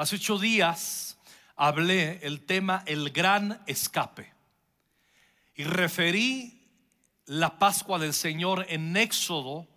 Hace 0.00 0.16
ocho 0.16 0.38
días 0.38 1.18
hablé 1.56 2.20
el 2.22 2.46
tema 2.46 2.82
el 2.86 3.10
gran 3.10 3.62
escape 3.66 4.32
y 5.54 5.64
referí 5.64 6.58
la 7.26 7.58
Pascua 7.58 7.98
del 7.98 8.14
Señor 8.14 8.64
en 8.70 8.96
Éxodo 8.96 9.68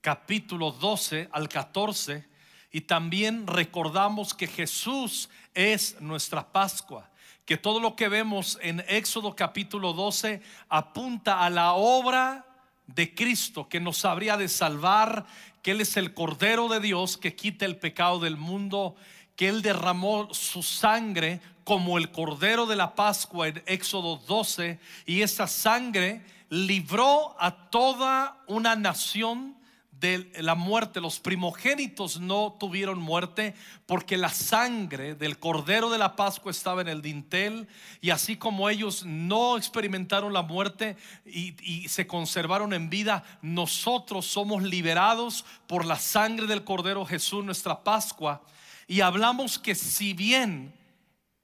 capítulo 0.00 0.70
12 0.70 1.28
al 1.32 1.48
14 1.48 2.24
y 2.70 2.82
también 2.82 3.48
recordamos 3.48 4.32
que 4.32 4.46
Jesús 4.46 5.28
es 5.54 6.00
nuestra 6.00 6.52
Pascua, 6.52 7.10
que 7.44 7.56
todo 7.56 7.80
lo 7.80 7.96
que 7.96 8.08
vemos 8.08 8.60
en 8.62 8.78
Éxodo 8.86 9.34
capítulo 9.34 9.92
12 9.92 10.40
apunta 10.68 11.44
a 11.44 11.50
la 11.50 11.72
obra 11.72 12.46
de 12.86 13.12
Cristo 13.12 13.68
que 13.68 13.80
nos 13.80 14.04
habría 14.04 14.36
de 14.36 14.48
salvar, 14.48 15.26
que 15.62 15.72
Él 15.72 15.80
es 15.80 15.96
el 15.96 16.14
Cordero 16.14 16.68
de 16.68 16.78
Dios 16.78 17.16
que 17.16 17.34
quita 17.34 17.64
el 17.64 17.76
pecado 17.76 18.20
del 18.20 18.36
mundo, 18.36 18.94
que 19.36 19.48
Él 19.48 19.62
derramó 19.62 20.32
su 20.32 20.62
sangre 20.62 21.40
como 21.64 21.98
el 21.98 22.10
Cordero 22.10 22.66
de 22.66 22.76
la 22.76 22.94
Pascua 22.94 23.48
en 23.48 23.62
Éxodo 23.66 24.16
12 24.26 24.78
y 25.06 25.22
esa 25.22 25.46
sangre 25.46 26.22
libró 26.50 27.34
a 27.40 27.70
toda 27.70 28.38
una 28.46 28.76
nación 28.76 29.56
de 29.98 30.30
la 30.40 30.54
muerte. 30.54 31.00
Los 31.00 31.18
primogénitos 31.18 32.20
no 32.20 32.56
tuvieron 32.60 32.98
muerte 32.98 33.54
porque 33.86 34.18
la 34.18 34.28
sangre 34.28 35.14
del 35.14 35.38
Cordero 35.38 35.88
de 35.88 35.96
la 35.96 36.14
Pascua 36.14 36.50
estaba 36.50 36.82
en 36.82 36.88
el 36.88 37.00
dintel 37.00 37.66
y 38.02 38.10
así 38.10 38.36
como 38.36 38.68
ellos 38.68 39.04
no 39.06 39.56
experimentaron 39.56 40.34
la 40.34 40.42
muerte 40.42 40.96
y, 41.24 41.54
y 41.62 41.88
se 41.88 42.06
conservaron 42.06 42.74
en 42.74 42.90
vida, 42.90 43.24
nosotros 43.40 44.26
somos 44.26 44.62
liberados 44.62 45.46
por 45.66 45.86
la 45.86 45.98
sangre 45.98 46.46
del 46.46 46.64
Cordero 46.64 47.06
Jesús, 47.06 47.42
nuestra 47.42 47.82
Pascua. 47.82 48.42
Y 48.86 49.00
hablamos 49.00 49.58
que 49.58 49.74
si 49.74 50.12
bien 50.12 50.74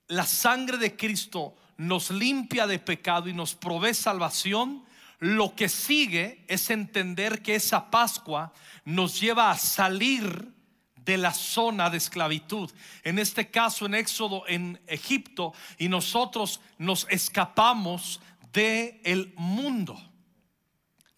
la 0.09 0.27
sangre 0.27 0.77
de 0.79 0.97
Cristo 0.97 1.55
nos 1.77 2.11
limpia 2.11 2.67
de 2.67 2.79
pecado 2.79 3.29
y 3.29 3.33
nos 3.33 3.55
provee 3.55 3.95
salvación, 3.95 4.85
lo 5.19 5.55
que 5.55 5.69
sigue 5.69 6.45
es 6.49 6.71
entender 6.71 7.43
que 7.43 7.55
esa 7.55 7.91
Pascua 7.91 8.53
nos 8.85 9.21
lleva 9.21 9.51
a 9.51 9.59
salir 9.59 10.53
de 10.97 11.17
la 11.17 11.33
zona 11.33 11.91
de 11.91 11.99
esclavitud. 11.99 12.71
En 13.05 13.19
este 13.19 13.51
caso, 13.51 13.87
en 13.87 13.95
Éxodo, 13.95 14.45
en 14.47 14.81
Egipto, 14.87 15.55
y 15.79 15.89
nosotros 15.89 16.61
nos 16.79 17.07
escapamos 17.11 18.21
del 18.53 19.01
el 19.05 19.33
mundo. 19.37 20.10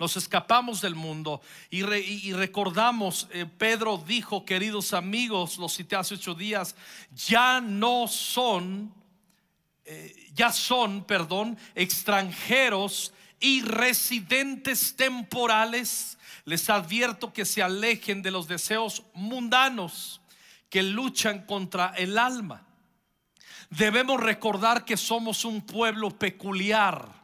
Nos 0.03 0.17
escapamos 0.17 0.81
del 0.81 0.97
mundo 0.97 1.41
y, 1.71 1.85
recordamos, 2.33 3.29
eh, 3.31 3.47
Pedro 3.47 4.03
dijo, 4.05 4.45
queridos 4.45 4.95
amigos, 4.95 5.59
lo 5.59 5.69
cité 5.69 5.95
hace 5.95 6.15
ocho 6.15 6.35
días, 6.35 6.75
ya 7.15 7.61
no 7.61 8.09
son, 8.09 8.93
eh, 9.85 10.29
ya 10.35 10.51
son, 10.51 11.05
perdón, 11.05 11.57
extranjeros 11.77 13.13
y 13.39 13.63
residentes 13.63 14.97
temporales, 14.97 16.19
les 16.47 16.69
advierto 16.69 17.33
que 17.33 17.45
se 17.45 17.63
alejen 17.63 18.23
de 18.23 18.33
los 18.33 18.49
deseos 18.49 19.05
mundanos 19.15 20.21
que 20.69 20.83
luchan 20.83 21.47
contra 21.47 21.95
el 21.97 22.19
alma. 22.19 22.67
Debemos 23.71 24.19
recordar 24.19 24.85
que 24.85 24.97
somos 24.97 25.45
un 25.45 25.61
pueblo 25.61 26.11
peculiar, 26.11 27.22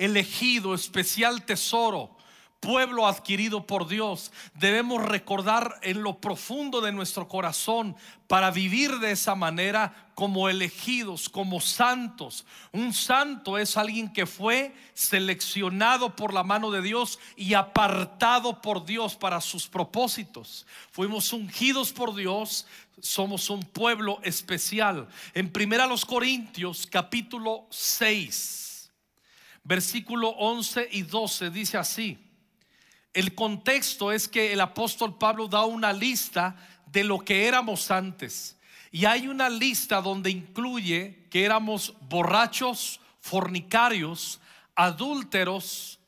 elegido, 0.00 0.74
especial 0.74 1.44
tesoro, 1.44 2.16
pueblo 2.60 3.06
adquirido 3.06 3.66
por 3.66 3.86
Dios. 3.86 4.32
Debemos 4.54 5.02
recordar 5.02 5.78
en 5.82 6.02
lo 6.02 6.20
profundo 6.20 6.80
de 6.80 6.92
nuestro 6.92 7.28
corazón 7.28 7.96
para 8.26 8.50
vivir 8.50 8.98
de 8.98 9.12
esa 9.12 9.34
manera 9.34 10.10
como 10.14 10.48
elegidos, 10.48 11.28
como 11.28 11.60
santos. 11.60 12.46
Un 12.72 12.92
santo 12.92 13.58
es 13.58 13.76
alguien 13.76 14.12
que 14.12 14.26
fue 14.26 14.74
seleccionado 14.94 16.16
por 16.16 16.32
la 16.32 16.44
mano 16.44 16.70
de 16.70 16.82
Dios 16.82 17.18
y 17.36 17.54
apartado 17.54 18.60
por 18.62 18.84
Dios 18.84 19.16
para 19.16 19.40
sus 19.40 19.66
propósitos. 19.66 20.66
Fuimos 20.92 21.32
ungidos 21.32 21.92
por 21.92 22.14
Dios, 22.14 22.66
somos 23.00 23.50
un 23.50 23.62
pueblo 23.62 24.18
especial. 24.22 25.08
En 25.34 25.50
primera 25.50 25.86
los 25.86 26.04
Corintios 26.04 26.86
capítulo 26.86 27.66
6, 27.70 28.69
versículo 29.70 30.30
11 30.30 30.88
y 30.90 31.02
12 31.02 31.50
dice 31.50 31.78
así: 31.78 32.18
el 33.12 33.34
contexto 33.34 34.12
es 34.12 34.26
que 34.28 34.52
el 34.52 34.60
apóstol 34.60 35.16
Pablo 35.16 35.46
da 35.48 35.64
una 35.64 35.92
lista 35.92 36.56
de 36.86 37.04
lo 37.04 37.20
que 37.20 37.46
éramos 37.46 37.90
antes. 37.90 38.56
Y 38.92 39.04
hay 39.04 39.28
una 39.28 39.48
lista 39.48 40.00
donde 40.00 40.30
incluye 40.30 41.26
que 41.30 41.44
éramos 41.44 41.94
borrachos, 42.08 43.00
fornicarios, 43.20 44.40
adúlteros, 44.74 46.00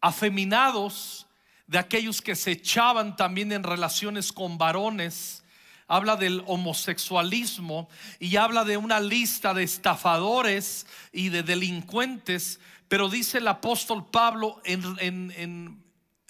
afeminados, 0.00 1.26
de 1.66 1.78
aquellos 1.78 2.22
que 2.22 2.34
se 2.34 2.52
echaban 2.52 3.16
también 3.16 3.52
en 3.52 3.62
relaciones 3.62 4.32
con 4.32 4.56
varones. 4.56 5.42
Habla 5.88 6.16
del 6.16 6.44
homosexualismo 6.46 7.88
y 8.20 8.36
habla 8.36 8.64
de 8.64 8.76
una 8.76 9.00
lista 9.00 9.54
de 9.54 9.62
estafadores 9.62 10.86
y 11.12 11.30
de 11.30 11.42
delincuentes. 11.42 12.60
Pero 12.88 13.08
dice 13.08 13.38
el 13.38 13.48
apóstol 13.48 14.06
Pablo 14.06 14.60
en, 14.64 15.82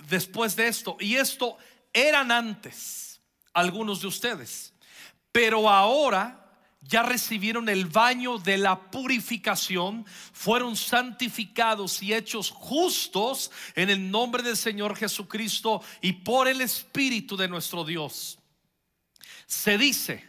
después 0.08 0.54
de 0.56 0.68
esto. 0.68 0.96
Y 1.00 1.16
esto 1.16 1.56
eran 1.92 2.30
antes 2.30 3.20
algunos 3.52 4.00
de 4.00 4.06
ustedes. 4.06 4.72
Pero 5.32 5.68
ahora 5.68 6.48
ya 6.80 7.02
recibieron 7.02 7.68
el 7.68 7.86
baño 7.86 8.38
de 8.38 8.56
la 8.56 8.90
purificación, 8.90 10.06
fueron 10.32 10.76
santificados 10.76 12.02
y 12.02 12.14
hechos 12.14 12.50
justos 12.50 13.50
en 13.74 13.90
el 13.90 14.10
nombre 14.10 14.42
del 14.42 14.56
Señor 14.56 14.96
Jesucristo 14.96 15.82
y 16.00 16.12
por 16.12 16.48
el 16.48 16.60
Espíritu 16.60 17.36
de 17.36 17.48
nuestro 17.48 17.84
Dios. 17.84 18.37
Se 19.48 19.78
dice, 19.78 20.28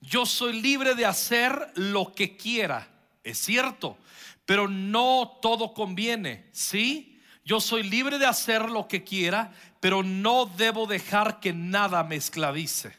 yo 0.00 0.24
soy 0.24 0.62
libre 0.62 0.94
de 0.94 1.04
hacer 1.04 1.72
lo 1.74 2.14
que 2.14 2.36
quiera, 2.36 2.88
es 3.24 3.36
cierto, 3.38 3.98
pero 4.46 4.68
no 4.68 5.38
todo 5.42 5.74
conviene, 5.74 6.48
¿sí? 6.52 7.20
Yo 7.44 7.60
soy 7.60 7.82
libre 7.82 8.16
de 8.18 8.26
hacer 8.26 8.70
lo 8.70 8.86
que 8.86 9.02
quiera, 9.02 9.52
pero 9.80 10.04
no 10.04 10.46
debo 10.46 10.86
dejar 10.86 11.40
que 11.40 11.52
nada 11.52 12.04
me 12.04 12.14
esclavice. 12.14 12.96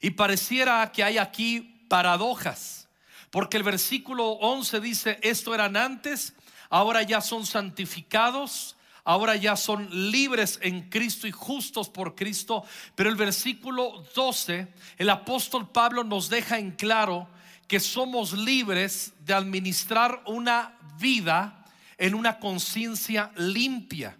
Y 0.00 0.10
pareciera 0.10 0.90
que 0.90 1.04
hay 1.04 1.18
aquí 1.18 1.84
paradojas, 1.88 2.88
porque 3.30 3.58
el 3.58 3.62
versículo 3.62 4.30
11 4.32 4.80
dice, 4.80 5.18
esto 5.22 5.54
eran 5.54 5.76
antes, 5.76 6.34
ahora 6.68 7.02
ya 7.02 7.20
son 7.20 7.46
santificados, 7.46 8.76
ahora 9.08 9.36
ya 9.36 9.56
son 9.56 9.88
libres 10.10 10.58
en 10.60 10.90
Cristo 10.90 11.26
y 11.26 11.32
justos 11.32 11.88
por 11.88 12.14
Cristo. 12.14 12.62
Pero 12.94 13.08
el 13.08 13.16
versículo 13.16 14.04
12, 14.14 14.68
el 14.98 15.08
apóstol 15.08 15.70
Pablo 15.70 16.04
nos 16.04 16.28
deja 16.28 16.58
en 16.58 16.72
claro 16.72 17.26
que 17.66 17.80
somos 17.80 18.34
libres 18.34 19.14
de 19.24 19.32
administrar 19.32 20.22
una 20.26 20.78
vida 20.98 21.64
en 21.96 22.14
una 22.14 22.38
conciencia 22.38 23.32
limpia. 23.36 24.18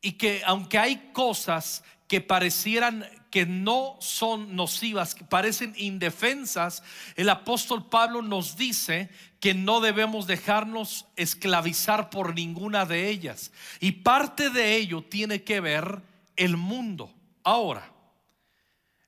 Y 0.00 0.12
que 0.12 0.40
aunque 0.46 0.78
hay 0.78 1.10
cosas 1.12 1.84
que 2.08 2.22
parecieran 2.22 3.04
que 3.36 3.44
no 3.44 3.98
son 4.00 4.56
nocivas, 4.56 5.14
que 5.14 5.22
parecen 5.22 5.74
indefensas, 5.76 6.82
el 7.16 7.28
apóstol 7.28 7.86
Pablo 7.86 8.22
nos 8.22 8.56
dice 8.56 9.10
que 9.40 9.52
no 9.52 9.82
debemos 9.82 10.26
dejarnos 10.26 11.04
esclavizar 11.16 12.08
por 12.08 12.34
ninguna 12.34 12.86
de 12.86 13.10
ellas. 13.10 13.52
Y 13.78 13.92
parte 13.92 14.48
de 14.48 14.76
ello 14.76 15.02
tiene 15.02 15.42
que 15.42 15.60
ver 15.60 16.00
el 16.34 16.56
mundo. 16.56 17.12
Ahora, 17.44 17.92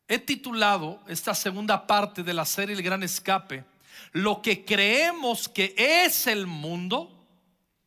he 0.06 0.18
titulado 0.18 1.00
esta 1.08 1.34
segunda 1.34 1.86
parte 1.86 2.22
de 2.22 2.34
la 2.34 2.44
serie 2.44 2.76
El 2.76 2.82
Gran 2.82 3.02
Escape, 3.02 3.64
lo 4.12 4.42
que 4.42 4.62
creemos 4.62 5.48
que 5.48 5.74
es 5.74 6.26
el 6.26 6.46
mundo 6.46 7.14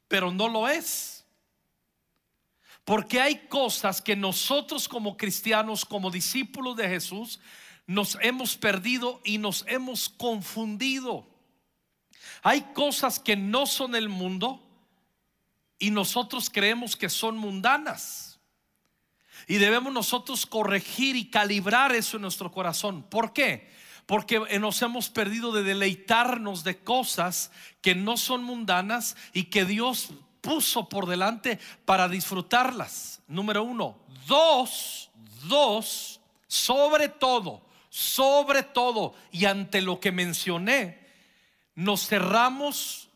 pero 0.07 0.31
no 0.31 0.49
lo 0.49 0.67
es. 0.67 1.20
Porque 2.83 3.21
hay 3.21 3.47
cosas 3.47 4.01
que 4.01 4.15
nosotros 4.15 4.87
como 4.87 5.17
cristianos, 5.17 5.85
como 5.85 6.09
discípulos 6.11 6.75
de 6.75 6.89
Jesús, 6.89 7.39
nos 7.85 8.17
hemos 8.21 8.55
perdido 8.57 9.21
y 9.23 9.37
nos 9.37 9.65
hemos 9.67 10.09
confundido. 10.09 11.27
Hay 12.41 12.61
cosas 12.73 13.19
que 13.19 13.35
no 13.35 13.65
son 13.65 13.95
el 13.95 14.09
mundo 14.09 14.67
y 15.77 15.91
nosotros 15.91 16.49
creemos 16.49 16.95
que 16.95 17.09
son 17.09 17.37
mundanas. 17.37 18.39
Y 19.47 19.55
debemos 19.55 19.91
nosotros 19.93 20.45
corregir 20.45 21.15
y 21.15 21.29
calibrar 21.29 21.93
eso 21.93 22.17
en 22.17 22.23
nuestro 22.23 22.51
corazón. 22.51 23.03
¿Por 23.03 23.33
qué? 23.33 23.69
porque 24.11 24.59
nos 24.59 24.81
hemos 24.81 25.09
perdido 25.09 25.53
de 25.53 25.63
deleitarnos 25.63 26.65
de 26.65 26.83
cosas 26.83 27.49
que 27.81 27.95
no 27.95 28.17
son 28.17 28.43
mundanas 28.43 29.15
y 29.31 29.45
que 29.45 29.63
Dios 29.63 30.09
puso 30.41 30.89
por 30.89 31.07
delante 31.07 31.59
para 31.85 32.09
disfrutarlas. 32.09 33.21
Número 33.27 33.63
uno. 33.63 33.99
Dos, 34.27 35.09
dos, 35.47 36.19
sobre 36.47 37.07
todo, 37.09 37.61
sobre 37.89 38.63
todo 38.63 39.13
y 39.31 39.45
ante 39.45 39.81
lo 39.81 39.99
que 39.99 40.11
mencioné, 40.11 41.07
nos 41.75 42.07
cerramos 42.07 43.09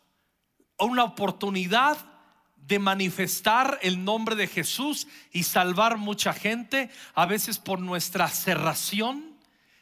una 0.78 1.04
oportunidad 1.04 1.98
de 2.56 2.80
manifestar 2.80 3.80
el 3.84 4.04
nombre 4.04 4.36
de 4.36 4.48
Jesús 4.48 5.08
y 5.32 5.44
salvar 5.44 5.98
mucha 5.98 6.34
gente, 6.34 6.90
a 7.14 7.26
veces 7.26 7.60
por 7.60 7.80
nuestra 7.80 8.28
cerración 8.28 9.36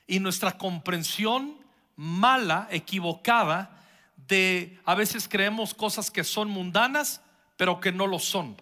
y 0.06 0.20
nuestra 0.20 0.58
comprensión 0.58 1.58
mala, 1.96 2.68
equivocada, 2.72 3.84
de 4.28 4.80
a 4.86 4.96
veces 4.96 5.28
creemos 5.28 5.74
cosas 5.74 6.12
que 6.12 6.24
son 6.24 6.50
mundanas, 6.50 7.22
pero 7.58 7.80
que 7.80 7.92
no 7.92 8.08
lo 8.08 8.20
son. 8.20 8.56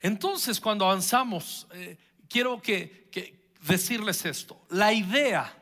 Entonces, 0.00 0.60
cuando 0.60 0.84
avanzamos, 0.84 1.66
eh, 1.72 1.96
quiero 2.28 2.60
que, 2.60 3.04
decirles 3.62 4.26
esto. 4.26 4.60
La 4.68 4.92
idea 4.92 5.56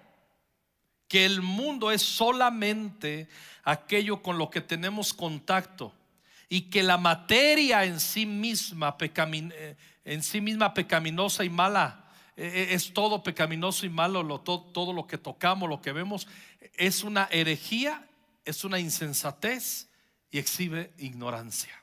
que 1.07 1.25
el 1.25 1.41
mundo 1.41 1.93
es 1.93 2.03
solamente 2.03 3.29
aquello 3.63 4.21
con 4.23 4.39
lo 4.39 4.51
que 4.51 4.61
tenemos 4.61 5.15
contacto 5.15 5.95
y 6.49 6.63
que 6.63 6.83
la 6.83 6.99
materia 6.99 7.85
en 7.85 8.01
sí 8.01 8.27
misma, 8.27 8.97
eh, 8.99 9.77
en 10.05 10.23
sí 10.25 10.41
misma 10.41 10.75
pecaminosa 10.75 11.45
y 11.45 11.49
mala, 11.49 12.03
eh, 12.37 12.69
es 12.71 12.93
todo 12.93 13.23
pecaminoso 13.23 13.85
y 13.87 13.91
malo, 13.91 14.41
todo, 14.41 14.93
lo 14.93 15.07
que 15.07 15.19
tocamos, 15.19 15.69
lo 15.69 15.83
que 15.83 15.93
vemos, 15.93 16.27
es 16.77 17.05
una 17.05 17.29
herejía, 17.31 18.09
es 18.45 18.65
una 18.65 18.81
insensatez 18.81 19.89
y 20.31 20.39
exhibe 20.39 20.93
ignorancia. 20.99 21.82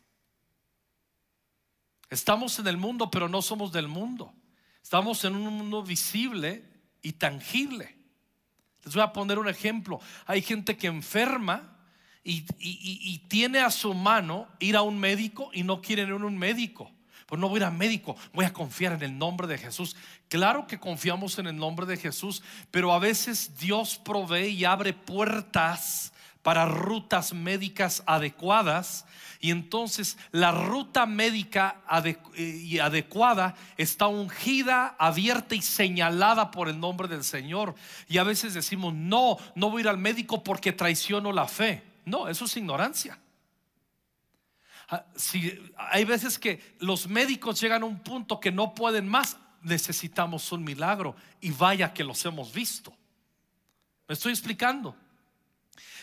Estamos 2.10 2.58
en 2.60 2.68
el 2.68 2.78
mundo, 2.78 3.12
pero 3.12 3.30
no 3.30 3.42
somos 3.42 3.72
del 3.72 3.88
mundo. 3.88 4.34
Estamos 4.82 5.24
en 5.26 5.36
un 5.36 5.54
mundo 5.54 5.84
visible 5.84 6.64
y 7.02 7.14
tangible. 7.14 7.96
Les 8.84 8.94
voy 8.94 9.04
a 9.04 9.14
poner 9.14 9.38
un 9.38 9.48
ejemplo. 9.48 10.00
Hay 10.26 10.42
gente 10.42 10.78
que 10.78 10.88
enferma 10.88 11.78
y, 12.24 12.42
tiene 13.28 13.60
a 13.60 13.72
su 13.72 13.94
mano 13.94 14.48
ir 14.60 14.76
a 14.76 14.82
un 14.82 15.00
médico 15.00 15.52
y 15.54 15.64
no 15.64 15.82
quieren 15.82 16.08
ir 16.08 16.14
a 16.14 16.26
un 16.26 16.38
médico. 16.38 16.92
Pues 17.28 17.40
no 17.40 17.48
voy 17.48 17.58
a 17.58 17.62
ir 17.62 17.64
a 17.66 17.72
médico, 17.72 18.16
voy 18.34 18.46
a 18.46 18.54
confiar 18.54 18.94
en 18.94 19.04
el 19.04 19.18
nombre 19.18 19.46
de 19.46 19.60
Jesús. 19.60 19.96
Claro 20.30 20.66
que 20.66 20.80
confiamos 20.80 21.38
en 21.38 21.46
el 21.46 21.56
nombre 21.56 21.86
de 21.86 21.98
Jesús, 21.98 22.42
pero 22.72 22.92
a 22.92 22.98
veces 22.98 23.56
Dios 23.60 24.00
provee 24.04 24.48
y 24.48 24.66
abre 24.66 24.94
puertas 24.94 26.12
para 26.42 26.66
rutas 26.66 27.34
médicas 27.34 28.04
adecuadas 28.06 29.06
y 29.42 29.52
entonces 29.52 30.18
la 30.32 30.52
ruta 30.52 31.06
médica 31.06 31.82
y 32.36 32.80
adecuada 32.80 33.56
está 33.78 34.08
ungida, 34.08 34.96
abierta 34.98 35.56
y 35.56 35.62
señalada 35.62 36.52
por 36.52 36.68
el 36.68 36.80
nombre 36.80 37.08
del 37.08 37.24
Señor. 37.24 37.76
Y 38.08 38.18
a 38.18 38.24
veces 38.24 38.54
decimos, 38.54 38.94
no, 38.94 39.38
no 39.56 39.70
voy 39.70 39.80
a 39.80 39.82
ir 39.82 39.88
al 39.90 39.98
médico 39.98 40.44
porque 40.44 40.74
traiciono 40.74 41.32
la 41.32 41.48
fe. 41.48 41.84
No, 42.06 42.28
eso 42.28 42.46
es 42.46 42.58
ignorancia. 42.58 43.18
Ah, 44.90 45.06
si 45.16 45.72
hay 45.78 46.04
veces 46.04 46.40
que 46.40 46.76
los 46.80 47.08
médicos 47.08 47.62
llegan 47.62 47.84
a 47.84 47.86
un 47.86 48.00
punto 48.00 48.40
que 48.40 48.52
no 48.52 48.74
pueden 48.74 49.08
más, 49.08 49.38
necesitamos 49.62 50.52
un 50.52 50.64
milagro 50.64 51.16
y 51.40 51.52
vaya 51.52 51.94
que 51.94 52.04
los 52.04 52.26
hemos 52.26 52.52
visto. 52.52 52.94
¿Me 54.08 54.14
estoy 54.14 54.32
explicando? 54.32 54.96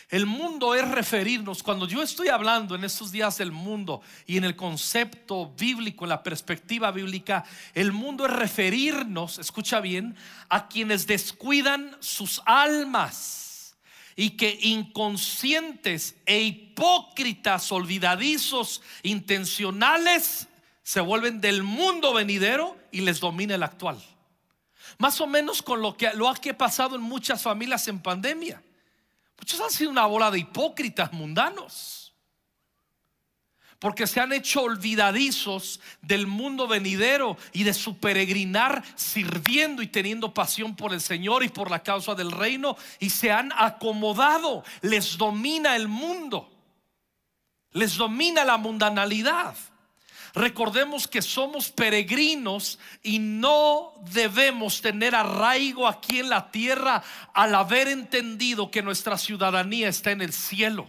El 0.09 0.25
mundo 0.25 0.73
es 0.73 0.87
referirnos, 0.87 1.61
cuando 1.61 1.85
yo 1.85 2.01
estoy 2.01 2.29
hablando 2.29 2.75
en 2.75 2.85
estos 2.85 3.11
días 3.11 3.37
del 3.39 3.51
mundo 3.51 4.01
y 4.25 4.37
en 4.37 4.45
el 4.45 4.55
concepto 4.55 5.53
bíblico, 5.57 6.05
en 6.05 6.09
la 6.09 6.23
perspectiva 6.23 6.91
bíblica, 6.91 7.43
el 7.73 7.91
mundo 7.91 8.25
es 8.25 8.31
referirnos, 8.31 9.37
escucha 9.37 9.81
bien, 9.81 10.15
a 10.47 10.69
quienes 10.69 11.07
descuidan 11.07 11.97
sus 11.99 12.41
almas 12.45 13.75
y 14.15 14.31
que 14.31 14.57
inconscientes 14.61 16.15
e 16.25 16.39
hipócritas, 16.39 17.69
olvidadizos, 17.73 18.81
intencionales, 19.03 20.47
se 20.83 21.01
vuelven 21.01 21.41
del 21.41 21.63
mundo 21.63 22.13
venidero 22.13 22.77
y 22.93 23.01
les 23.01 23.19
domina 23.19 23.55
el 23.55 23.63
actual. 23.63 24.01
Más 24.99 25.19
o 25.19 25.27
menos 25.27 25.61
con 25.61 25.81
lo 25.81 25.97
que, 25.97 26.13
lo 26.13 26.33
que 26.35 26.51
ha 26.51 26.57
pasado 26.57 26.95
en 26.95 27.01
muchas 27.01 27.43
familias 27.43 27.89
en 27.89 27.99
pandemia. 27.99 28.63
Muchos 29.39 29.61
han 29.61 29.71
sido 29.71 29.91
una 29.91 30.05
bola 30.05 30.31
de 30.31 30.39
hipócritas 30.39 31.13
mundanos. 31.13 32.13
Porque 33.79 34.07
se 34.07 34.19
han 34.19 34.33
hecho 34.33 34.63
olvidadizos 34.63 35.79
del 36.01 36.25
mundo 36.25 36.67
venidero 36.67 37.37
y 37.53 37.63
de 37.63 37.75
su 37.75 37.99
peregrinar 37.99 38.83
sirviendo 38.95 39.83
y 39.83 39.87
teniendo 39.87 40.33
pasión 40.33 40.75
por 40.75 40.93
el 40.93 41.01
Señor 41.01 41.43
y 41.43 41.49
por 41.49 41.69
la 41.69 41.83
causa 41.83 42.15
del 42.15 42.31
reino 42.31 42.75
y 42.99 43.11
se 43.11 43.31
han 43.31 43.51
acomodado, 43.55 44.63
les 44.81 45.15
domina 45.15 45.75
el 45.75 45.87
mundo, 45.87 46.51
les 47.71 47.97
domina 47.97 48.43
la 48.43 48.57
mundanalidad. 48.57 49.55
Recordemos 50.37 51.07
que 51.07 51.23
somos 51.23 51.71
peregrinos 51.71 52.77
y 53.01 53.17
no 53.17 53.93
debemos 54.13 54.81
tener 54.81 55.15
arraigo 55.15 55.87
aquí 55.87 56.19
en 56.19 56.29
la 56.29 56.51
tierra 56.51 57.01
al 57.33 57.55
haber 57.55 57.87
entendido 57.87 58.69
que 58.69 58.83
nuestra 58.83 59.17
ciudadanía 59.17 59.89
está 59.89 60.11
en 60.11 60.21
el 60.21 60.31
cielo. 60.31 60.85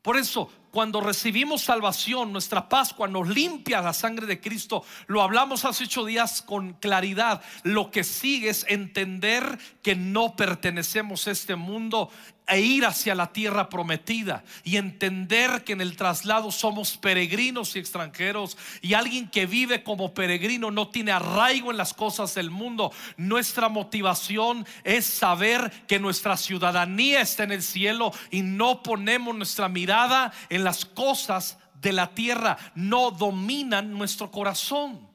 Por 0.00 0.16
eso, 0.16 0.50
cuando 0.70 1.00
recibimos 1.00 1.62
salvación, 1.62 2.32
nuestra 2.32 2.68
Pascua 2.68 3.06
nos 3.06 3.28
limpia 3.28 3.80
la 3.80 3.92
sangre 3.92 4.26
de 4.26 4.40
Cristo. 4.40 4.82
Lo 5.06 5.22
hablamos 5.22 5.64
hace 5.64 5.84
ocho 5.84 6.04
días 6.04 6.42
con 6.42 6.72
claridad. 6.72 7.42
Lo 7.62 7.90
que 7.90 8.02
sigue 8.02 8.48
es 8.48 8.66
entender 8.68 9.58
que 9.82 9.94
no 9.94 10.36
pertenecemos 10.36 11.28
a 11.28 11.30
este 11.30 11.54
mundo 11.54 12.10
e 12.46 12.60
ir 12.60 12.84
hacia 12.84 13.14
la 13.14 13.32
tierra 13.32 13.68
prometida 13.70 14.44
y 14.64 14.76
entender 14.76 15.64
que 15.64 15.72
en 15.72 15.80
el 15.80 15.96
traslado 15.96 16.52
somos 16.52 16.96
peregrinos 16.96 17.74
y 17.74 17.78
extranjeros 17.78 18.58
y 18.82 18.94
alguien 18.94 19.28
que 19.28 19.46
vive 19.46 19.82
como 19.82 20.12
peregrino 20.12 20.70
no 20.70 20.88
tiene 20.88 21.12
arraigo 21.12 21.70
en 21.70 21.78
las 21.78 21.94
cosas 21.94 22.34
del 22.34 22.50
mundo. 22.50 22.92
Nuestra 23.16 23.68
motivación 23.68 24.66
es 24.84 25.06
saber 25.06 25.70
que 25.86 25.98
nuestra 25.98 26.36
ciudadanía 26.36 27.22
está 27.22 27.44
en 27.44 27.52
el 27.52 27.62
cielo 27.62 28.12
y 28.30 28.42
no 28.42 28.82
ponemos 28.82 29.34
nuestra 29.34 29.68
mirada 29.68 30.32
en 30.50 30.64
las 30.64 30.84
cosas 30.84 31.58
de 31.80 31.92
la 31.92 32.14
tierra, 32.14 32.56
no 32.74 33.10
dominan 33.10 33.92
nuestro 33.92 34.30
corazón. 34.30 35.08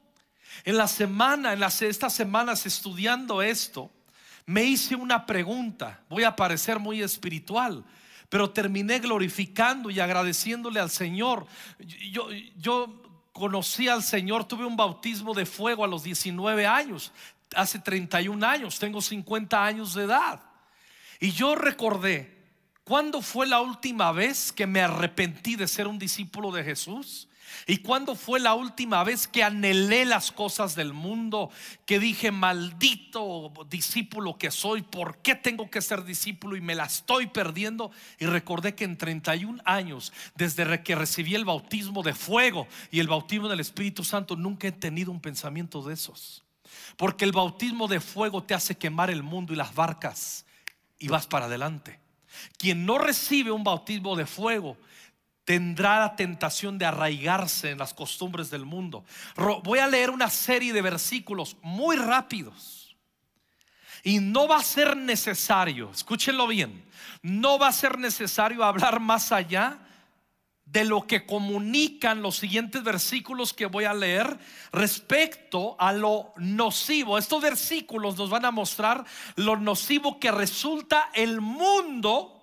En 0.64 0.76
la 0.76 0.88
semana, 0.88 1.52
en 1.52 1.60
las, 1.60 1.82
estas 1.82 2.12
semanas 2.12 2.66
estudiando 2.66 3.42
esto, 3.42 3.90
me 4.46 4.64
hice 4.64 4.94
una 4.94 5.26
pregunta, 5.26 6.00
voy 6.08 6.24
a 6.24 6.34
parecer 6.34 6.78
muy 6.78 7.02
espiritual, 7.02 7.84
pero 8.28 8.50
terminé 8.50 8.98
glorificando 8.98 9.90
y 9.90 10.00
agradeciéndole 10.00 10.80
al 10.80 10.90
Señor. 10.90 11.46
Yo, 12.10 12.28
yo 12.56 13.02
conocí 13.32 13.88
al 13.88 14.02
Señor, 14.02 14.44
tuve 14.44 14.64
un 14.64 14.76
bautismo 14.76 15.34
de 15.34 15.46
fuego 15.46 15.84
a 15.84 15.88
los 15.88 16.02
19 16.02 16.66
años, 16.66 17.12
hace 17.54 17.78
31 17.78 18.46
años, 18.46 18.78
tengo 18.78 19.00
50 19.00 19.64
años 19.64 19.94
de 19.94 20.04
edad. 20.04 20.40
Y 21.20 21.32
yo 21.32 21.54
recordé, 21.54 22.36
¿cuándo 22.84 23.22
fue 23.22 23.46
la 23.46 23.60
última 23.60 24.12
vez 24.12 24.52
que 24.52 24.66
me 24.66 24.80
arrepentí 24.80 25.56
de 25.56 25.68
ser 25.68 25.86
un 25.86 25.98
discípulo 25.98 26.50
de 26.50 26.64
Jesús? 26.64 27.28
¿Y 27.66 27.78
cuándo 27.78 28.14
fue 28.14 28.40
la 28.40 28.54
última 28.54 29.04
vez 29.04 29.28
que 29.28 29.42
anhelé 29.42 30.04
las 30.04 30.32
cosas 30.32 30.74
del 30.74 30.92
mundo? 30.92 31.50
Que 31.86 31.98
dije, 31.98 32.30
maldito 32.30 33.52
discípulo 33.68 34.38
que 34.38 34.50
soy, 34.50 34.82
¿por 34.82 35.18
qué 35.18 35.34
tengo 35.34 35.70
que 35.70 35.82
ser 35.82 36.04
discípulo 36.04 36.56
y 36.56 36.60
me 36.60 36.74
la 36.74 36.84
estoy 36.84 37.26
perdiendo? 37.26 37.90
Y 38.18 38.26
recordé 38.26 38.74
que 38.74 38.84
en 38.84 38.96
31 38.96 39.62
años, 39.64 40.12
desde 40.34 40.82
que 40.82 40.94
recibí 40.94 41.34
el 41.34 41.44
bautismo 41.44 42.02
de 42.02 42.14
fuego 42.14 42.66
y 42.90 43.00
el 43.00 43.08
bautismo 43.08 43.48
del 43.48 43.60
Espíritu 43.60 44.04
Santo, 44.04 44.36
nunca 44.36 44.68
he 44.68 44.72
tenido 44.72 45.10
un 45.10 45.20
pensamiento 45.20 45.82
de 45.82 45.94
esos. 45.94 46.44
Porque 46.96 47.24
el 47.24 47.32
bautismo 47.32 47.88
de 47.88 48.00
fuego 48.00 48.42
te 48.42 48.54
hace 48.54 48.76
quemar 48.76 49.10
el 49.10 49.22
mundo 49.22 49.52
y 49.52 49.56
las 49.56 49.74
barcas 49.74 50.44
y 50.98 51.08
vas 51.08 51.26
para 51.26 51.46
adelante. 51.46 51.98
Quien 52.56 52.86
no 52.86 52.98
recibe 52.98 53.50
un 53.50 53.64
bautismo 53.64 54.16
de 54.16 54.26
fuego 54.26 54.76
tendrá 55.50 55.98
la 55.98 56.14
tentación 56.14 56.78
de 56.78 56.86
arraigarse 56.86 57.70
en 57.70 57.78
las 57.78 57.92
costumbres 57.92 58.50
del 58.50 58.64
mundo. 58.64 59.04
Voy 59.64 59.80
a 59.80 59.88
leer 59.88 60.10
una 60.10 60.30
serie 60.30 60.72
de 60.72 60.80
versículos 60.80 61.56
muy 61.60 61.96
rápidos. 61.96 62.96
Y 64.04 64.20
no 64.20 64.46
va 64.46 64.58
a 64.58 64.62
ser 64.62 64.96
necesario, 64.96 65.90
escúchenlo 65.90 66.46
bien, 66.46 66.84
no 67.22 67.58
va 67.58 67.66
a 67.66 67.72
ser 67.72 67.98
necesario 67.98 68.62
hablar 68.62 69.00
más 69.00 69.32
allá 69.32 69.80
de 70.66 70.84
lo 70.84 71.08
que 71.08 71.26
comunican 71.26 72.22
los 72.22 72.36
siguientes 72.36 72.84
versículos 72.84 73.52
que 73.52 73.66
voy 73.66 73.86
a 73.86 73.92
leer 73.92 74.38
respecto 74.70 75.74
a 75.80 75.92
lo 75.92 76.32
nocivo. 76.36 77.18
Estos 77.18 77.42
versículos 77.42 78.16
nos 78.16 78.30
van 78.30 78.44
a 78.44 78.52
mostrar 78.52 79.04
lo 79.34 79.56
nocivo 79.56 80.20
que 80.20 80.30
resulta 80.30 81.10
el 81.12 81.40
mundo 81.40 82.39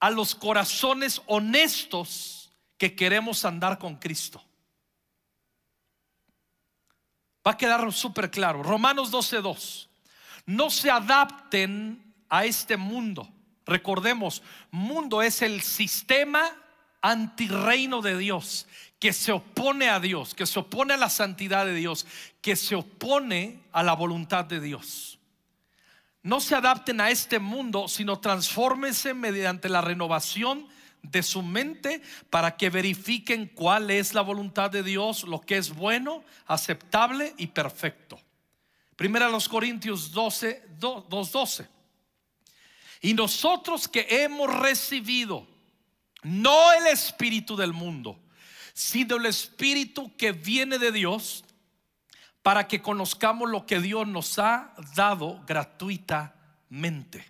a 0.00 0.10
los 0.10 0.34
corazones 0.34 1.22
honestos 1.26 2.50
que 2.78 2.96
queremos 2.96 3.44
andar 3.44 3.78
con 3.78 3.96
Cristo. 3.96 4.42
Va 7.46 7.52
a 7.52 7.56
quedar 7.56 7.92
súper 7.92 8.30
claro. 8.30 8.62
Romanos 8.62 9.10
12:2. 9.10 9.88
No 10.46 10.70
se 10.70 10.90
adapten 10.90 12.14
a 12.28 12.44
este 12.44 12.76
mundo. 12.76 13.28
Recordemos, 13.66 14.42
mundo 14.70 15.22
es 15.22 15.42
el 15.42 15.60
sistema 15.62 16.50
antirreino 17.02 18.02
de 18.02 18.18
Dios, 18.18 18.66
que 18.98 19.12
se 19.12 19.32
opone 19.32 19.88
a 19.88 20.00
Dios, 20.00 20.34
que 20.34 20.46
se 20.46 20.58
opone 20.58 20.94
a 20.94 20.98
la 20.98 21.08
santidad 21.08 21.64
de 21.64 21.74
Dios, 21.74 22.06
que 22.42 22.56
se 22.56 22.74
opone 22.74 23.60
a 23.72 23.82
la 23.82 23.94
voluntad 23.94 24.44
de 24.44 24.60
Dios. 24.60 25.19
No 26.22 26.40
se 26.40 26.54
adapten 26.54 27.00
a 27.00 27.10
este 27.10 27.38
mundo, 27.38 27.88
sino 27.88 28.18
transfórmense 28.18 29.14
mediante 29.14 29.68
la 29.68 29.80
renovación 29.80 30.68
de 31.02 31.22
su 31.22 31.42
mente 31.42 32.02
para 32.28 32.56
que 32.56 32.70
verifiquen 32.70 33.46
cuál 33.46 33.90
es 33.90 34.12
la 34.12 34.20
voluntad 34.20 34.70
de 34.70 34.82
Dios, 34.82 35.24
lo 35.24 35.40
que 35.40 35.56
es 35.56 35.74
bueno, 35.74 36.22
aceptable 36.46 37.34
y 37.38 37.48
perfecto. 37.48 38.20
Primera 38.96 39.30
los 39.30 39.48
Corintios 39.48 40.12
12, 40.12 40.76
2.12. 40.78 41.66
Y 43.00 43.14
nosotros 43.14 43.88
que 43.88 44.06
hemos 44.10 44.54
recibido 44.54 45.46
no 46.22 46.72
el 46.72 46.86
espíritu 46.88 47.56
del 47.56 47.72
mundo, 47.72 48.18
sino 48.74 49.16
el 49.16 49.26
espíritu 49.26 50.14
que 50.16 50.32
viene 50.32 50.78
de 50.78 50.92
Dios, 50.92 51.44
para 52.42 52.66
que 52.66 52.80
conozcamos 52.80 53.50
lo 53.50 53.66
que 53.66 53.80
Dios 53.80 54.06
nos 54.06 54.38
ha 54.38 54.72
dado 54.94 55.42
gratuitamente. 55.46 57.24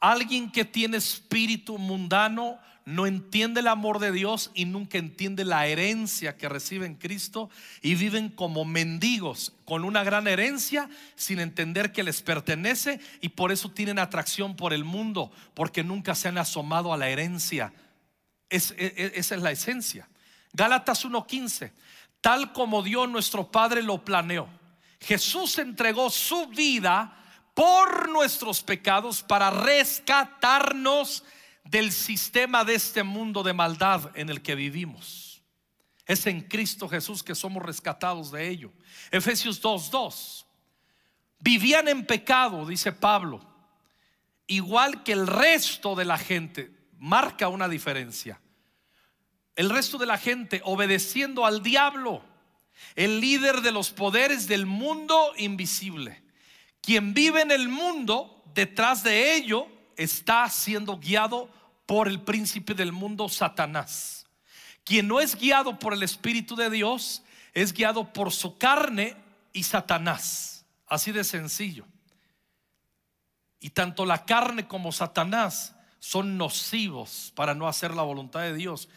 Alguien 0.00 0.50
que 0.50 0.64
tiene 0.64 0.96
espíritu 0.96 1.78
mundano 1.78 2.58
no 2.86 3.08
entiende 3.08 3.60
el 3.60 3.66
amor 3.66 3.98
de 3.98 4.12
Dios 4.12 4.52
y 4.54 4.64
nunca 4.64 4.96
entiende 4.96 5.44
la 5.44 5.66
herencia 5.66 6.36
que 6.36 6.48
recibe 6.48 6.86
en 6.86 6.94
Cristo 6.94 7.50
y 7.82 7.96
viven 7.96 8.28
como 8.28 8.64
mendigos 8.64 9.52
con 9.64 9.84
una 9.84 10.04
gran 10.04 10.28
herencia 10.28 10.88
sin 11.16 11.40
entender 11.40 11.90
que 11.90 12.04
les 12.04 12.22
pertenece 12.22 13.00
y 13.20 13.30
por 13.30 13.50
eso 13.50 13.72
tienen 13.72 13.98
atracción 13.98 14.54
por 14.54 14.72
el 14.72 14.84
mundo 14.84 15.32
porque 15.54 15.82
nunca 15.82 16.14
se 16.14 16.28
han 16.28 16.38
asomado 16.38 16.92
a 16.92 16.96
la 16.96 17.08
herencia. 17.08 17.72
Es, 18.48 18.70
e, 18.78 18.94
e, 18.96 19.12
esa 19.16 19.34
es 19.34 19.42
la 19.42 19.50
esencia. 19.50 20.08
Gálatas 20.52 21.04
1:15, 21.04 21.72
tal 22.26 22.52
como 22.52 22.82
Dios 22.82 23.08
nuestro 23.08 23.52
Padre 23.52 23.84
lo 23.84 24.04
planeó. 24.04 24.48
Jesús 24.98 25.58
entregó 25.58 26.10
su 26.10 26.48
vida 26.48 27.16
por 27.54 28.08
nuestros 28.08 28.64
pecados 28.64 29.22
para 29.22 29.48
rescatarnos 29.48 31.22
del 31.62 31.92
sistema 31.92 32.64
de 32.64 32.74
este 32.74 33.04
mundo 33.04 33.44
de 33.44 33.52
maldad 33.52 34.10
en 34.16 34.28
el 34.28 34.42
que 34.42 34.56
vivimos. 34.56 35.40
Es 36.04 36.26
en 36.26 36.40
Cristo 36.40 36.88
Jesús 36.88 37.22
que 37.22 37.36
somos 37.36 37.62
rescatados 37.62 38.32
de 38.32 38.48
ello. 38.48 38.72
Efesios 39.12 39.62
2:2. 39.62 40.46
Vivían 41.38 41.86
en 41.86 42.04
pecado, 42.04 42.66
dice 42.66 42.90
Pablo, 42.90 43.40
igual 44.48 45.04
que 45.04 45.12
el 45.12 45.28
resto 45.28 45.94
de 45.94 46.04
la 46.04 46.18
gente. 46.18 46.74
Marca 46.98 47.46
una 47.46 47.68
diferencia. 47.68 48.40
El 49.56 49.70
resto 49.70 49.98
de 49.98 50.06
la 50.06 50.18
gente 50.18 50.60
obedeciendo 50.64 51.46
al 51.46 51.62
diablo, 51.62 52.22
el 52.94 53.20
líder 53.20 53.62
de 53.62 53.72
los 53.72 53.90
poderes 53.90 54.46
del 54.46 54.66
mundo 54.66 55.32
invisible. 55.38 56.22
Quien 56.82 57.14
vive 57.14 57.40
en 57.40 57.50
el 57.50 57.68
mundo, 57.68 58.44
detrás 58.54 59.02
de 59.02 59.34
ello 59.34 59.66
está 59.96 60.48
siendo 60.50 60.98
guiado 60.98 61.50
por 61.86 62.06
el 62.06 62.20
príncipe 62.20 62.74
del 62.74 62.92
mundo, 62.92 63.28
Satanás. 63.28 64.26
Quien 64.84 65.08
no 65.08 65.20
es 65.20 65.36
guiado 65.36 65.78
por 65.78 65.94
el 65.94 66.02
Espíritu 66.02 66.54
de 66.54 66.70
Dios, 66.70 67.22
es 67.54 67.72
guiado 67.72 68.12
por 68.12 68.32
su 68.32 68.58
carne 68.58 69.16
y 69.52 69.62
Satanás. 69.62 70.66
Así 70.86 71.12
de 71.12 71.24
sencillo. 71.24 71.86
Y 73.58 73.70
tanto 73.70 74.04
la 74.04 74.24
carne 74.24 74.68
como 74.68 74.92
Satanás 74.92 75.74
son 75.98 76.36
nocivos 76.36 77.32
para 77.34 77.54
no 77.54 77.66
hacer 77.66 77.94
la 77.94 78.02
voluntad 78.02 78.40
de 78.42 78.54
Dios. 78.54 78.88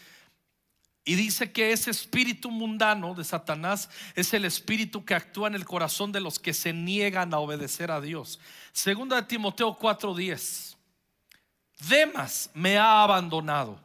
Y 1.10 1.16
dice 1.16 1.52
que 1.52 1.72
ese 1.72 1.90
espíritu 1.90 2.52
mundano 2.52 3.16
de 3.16 3.24
Satanás 3.24 3.90
es 4.14 4.32
el 4.36 4.46
espíritu 4.46 5.04
que 5.04 5.16
actúa 5.16 5.48
en 5.48 5.56
el 5.56 5.66
corazón 5.66 6.12
de 6.12 6.20
los 6.20 6.38
que 6.38 6.54
se 6.54 6.72
niegan 6.72 7.34
a 7.34 7.40
obedecer 7.40 7.90
a 7.90 8.00
Dios. 8.00 8.40
Segunda 8.74 9.16
de 9.16 9.24
Timoteo 9.24 9.76
4:10. 9.76 10.78
Demas 11.88 12.52
me 12.54 12.78
ha 12.78 13.02
abandonado, 13.02 13.80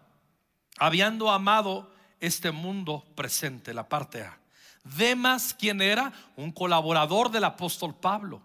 habiendo 0.77 1.31
amado 1.31 1.91
este 2.21 2.51
mundo 2.51 3.07
presente, 3.15 3.73
la 3.73 3.89
parte 3.89 4.21
A. 4.21 4.39
Demas, 4.85 5.55
¿quién 5.59 5.81
era? 5.81 6.13
Un 6.37 6.53
colaborador 6.53 7.31
del 7.31 7.45
apóstol 7.45 7.95
Pablo, 7.95 8.43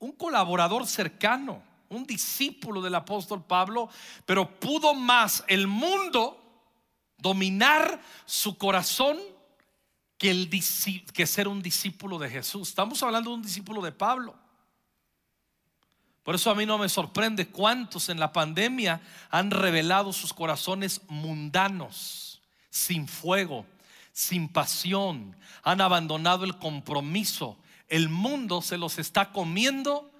un 0.00 0.10
colaborador 0.10 0.88
cercano, 0.88 1.62
un 1.88 2.04
discípulo 2.04 2.82
del 2.82 2.96
apóstol 2.96 3.44
Pablo, 3.44 3.88
pero 4.26 4.58
pudo 4.58 4.92
más 4.92 5.44
el 5.46 5.68
mundo 5.68 6.37
dominar 7.18 8.00
su 8.24 8.56
corazón 8.56 9.18
que, 10.18 11.26
ser 11.26 11.48
un 11.48 11.62
discípulo 11.62 12.18
de 12.18 12.28
Jesús. 12.28 12.68
Estamos 12.68 13.02
hablando 13.02 13.30
de 13.30 13.36
un 13.36 13.42
discípulo 13.42 13.82
de 13.82 13.92
Pablo. 13.92 14.34
Por 16.22 16.34
eso 16.34 16.50
a 16.50 16.54
mí 16.54 16.66
no 16.66 16.76
me 16.76 16.88
sorprende 16.88 17.48
cuántos 17.48 18.08
en 18.08 18.20
la 18.20 18.32
pandemia 18.32 19.00
han 19.30 19.50
revelado 19.50 20.12
sus 20.12 20.34
corazones 20.34 21.00
mundanos, 21.08 22.42
sin 22.68 23.08
fuego, 23.08 23.64
sin 24.12 24.48
pasión, 24.48 25.36
han 25.62 25.80
abandonado 25.80 26.44
el 26.44 26.58
compromiso. 26.58 27.56
El 27.88 28.08
mundo 28.08 28.60
se 28.60 28.76
los 28.76 28.98
está 28.98 29.32
comiendo, 29.32 30.10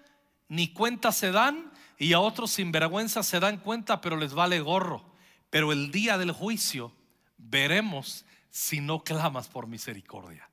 ni 0.48 0.68
cuenta 0.68 1.12
se 1.12 1.30
dan, 1.30 1.72
y 1.98 2.12
a 2.12 2.20
otros 2.20 2.52
sin 2.52 2.72
vergüenza 2.72 3.22
se 3.22 3.40
dan 3.40 3.58
cuenta, 3.58 4.00
pero 4.00 4.16
les 4.16 4.32
vale 4.32 4.60
gorro. 4.60 5.07
Pero 5.50 5.72
el 5.72 5.90
día 5.90 6.18
del 6.18 6.32
juicio 6.32 6.92
veremos 7.36 8.24
si 8.50 8.80
no 8.80 9.02
clamas 9.04 9.48
por 9.48 9.66
misericordia, 9.66 10.48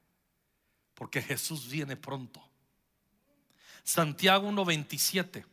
porque 0.93 1.21
Jesús 1.21 1.69
viene 1.69 1.95
pronto. 1.95 2.41
Santiago 3.83 4.47
1:27. 4.49 5.45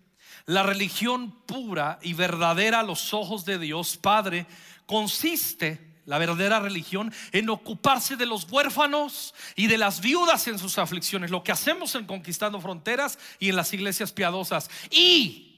La 0.47 0.63
religión 0.63 1.31
pura 1.47 1.99
y 2.03 2.15
verdadera 2.15 2.81
a 2.81 2.85
los 2.85 3.13
ojos 3.15 3.45
de 3.45 3.59
Dios 3.59 3.97
Padre 3.97 4.47
consiste, 4.87 6.01
la 6.07 6.19
verdadera 6.19 6.59
religión, 6.59 7.13
en 7.33 7.51
ocuparse 7.51 8.17
de 8.17 8.27
los 8.27 8.51
huérfanos 8.51 9.35
y 9.55 9.67
de 9.67 9.79
las 9.79 10.01
viudas 10.01 10.49
en 10.49 10.59
sus 10.59 10.79
aflicciones, 10.79 11.31
lo 11.31 11.45
que 11.45 11.53
hacemos 11.53 11.95
en 11.95 12.07
Conquistando 12.07 12.61
Fronteras 12.61 13.19
y 13.39 13.51
en 13.51 13.57
las 13.57 13.73
iglesias 13.73 14.13
piadosas. 14.13 14.69
Y, 14.91 15.52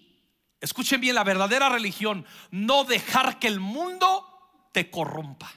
escuchen 0.61 1.01
bien, 1.01 1.15
la 1.15 1.25
verdadera 1.25 1.69
religión, 1.69 2.27
no 2.51 2.85
dejar 2.85 3.39
que 3.39 3.49
el 3.49 3.61
mundo 3.61 4.27
te 4.73 4.91
corrompa. 4.91 5.53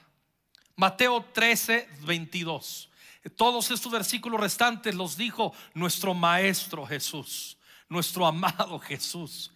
Mateo 0.76 1.26
13, 1.34 1.90
22. 2.02 2.90
Todos 3.36 3.72
estos 3.72 3.92
versículos 3.92 4.40
restantes 4.40 4.96
los 4.96 5.18
dijo 5.18 5.54
nuestro 5.74 6.14
Maestro 6.14 6.86
Jesús, 6.86 7.58
nuestro 7.90 8.26
amado 8.26 8.80
Jesús. 8.80 9.52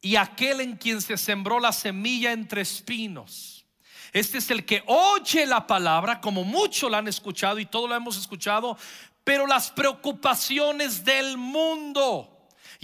Y 0.00 0.16
aquel 0.16 0.60
en 0.60 0.76
quien 0.76 1.00
se 1.00 1.16
sembró 1.16 1.60
la 1.60 1.72
semilla 1.72 2.32
entre 2.32 2.62
espinos. 2.62 3.64
Este 4.12 4.38
es 4.38 4.50
el 4.50 4.64
que 4.64 4.82
oye 4.86 5.44
la 5.44 5.66
palabra, 5.66 6.20
como 6.20 6.44
muchos 6.44 6.90
la 6.90 6.98
han 6.98 7.08
escuchado 7.08 7.58
y 7.58 7.66
todos 7.66 7.88
lo 7.88 7.96
hemos 7.96 8.16
escuchado, 8.16 8.78
pero 9.24 9.46
las 9.46 9.70
preocupaciones 9.70 11.04
del 11.04 11.36
mundo 11.36 12.33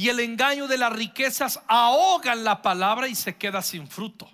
y 0.00 0.08
el 0.08 0.18
engaño 0.18 0.66
de 0.66 0.78
las 0.78 0.94
riquezas 0.94 1.60
ahogan 1.68 2.42
la 2.42 2.62
palabra 2.62 3.06
y 3.06 3.14
se 3.14 3.36
queda 3.36 3.60
sin 3.60 3.86
fruto. 3.86 4.30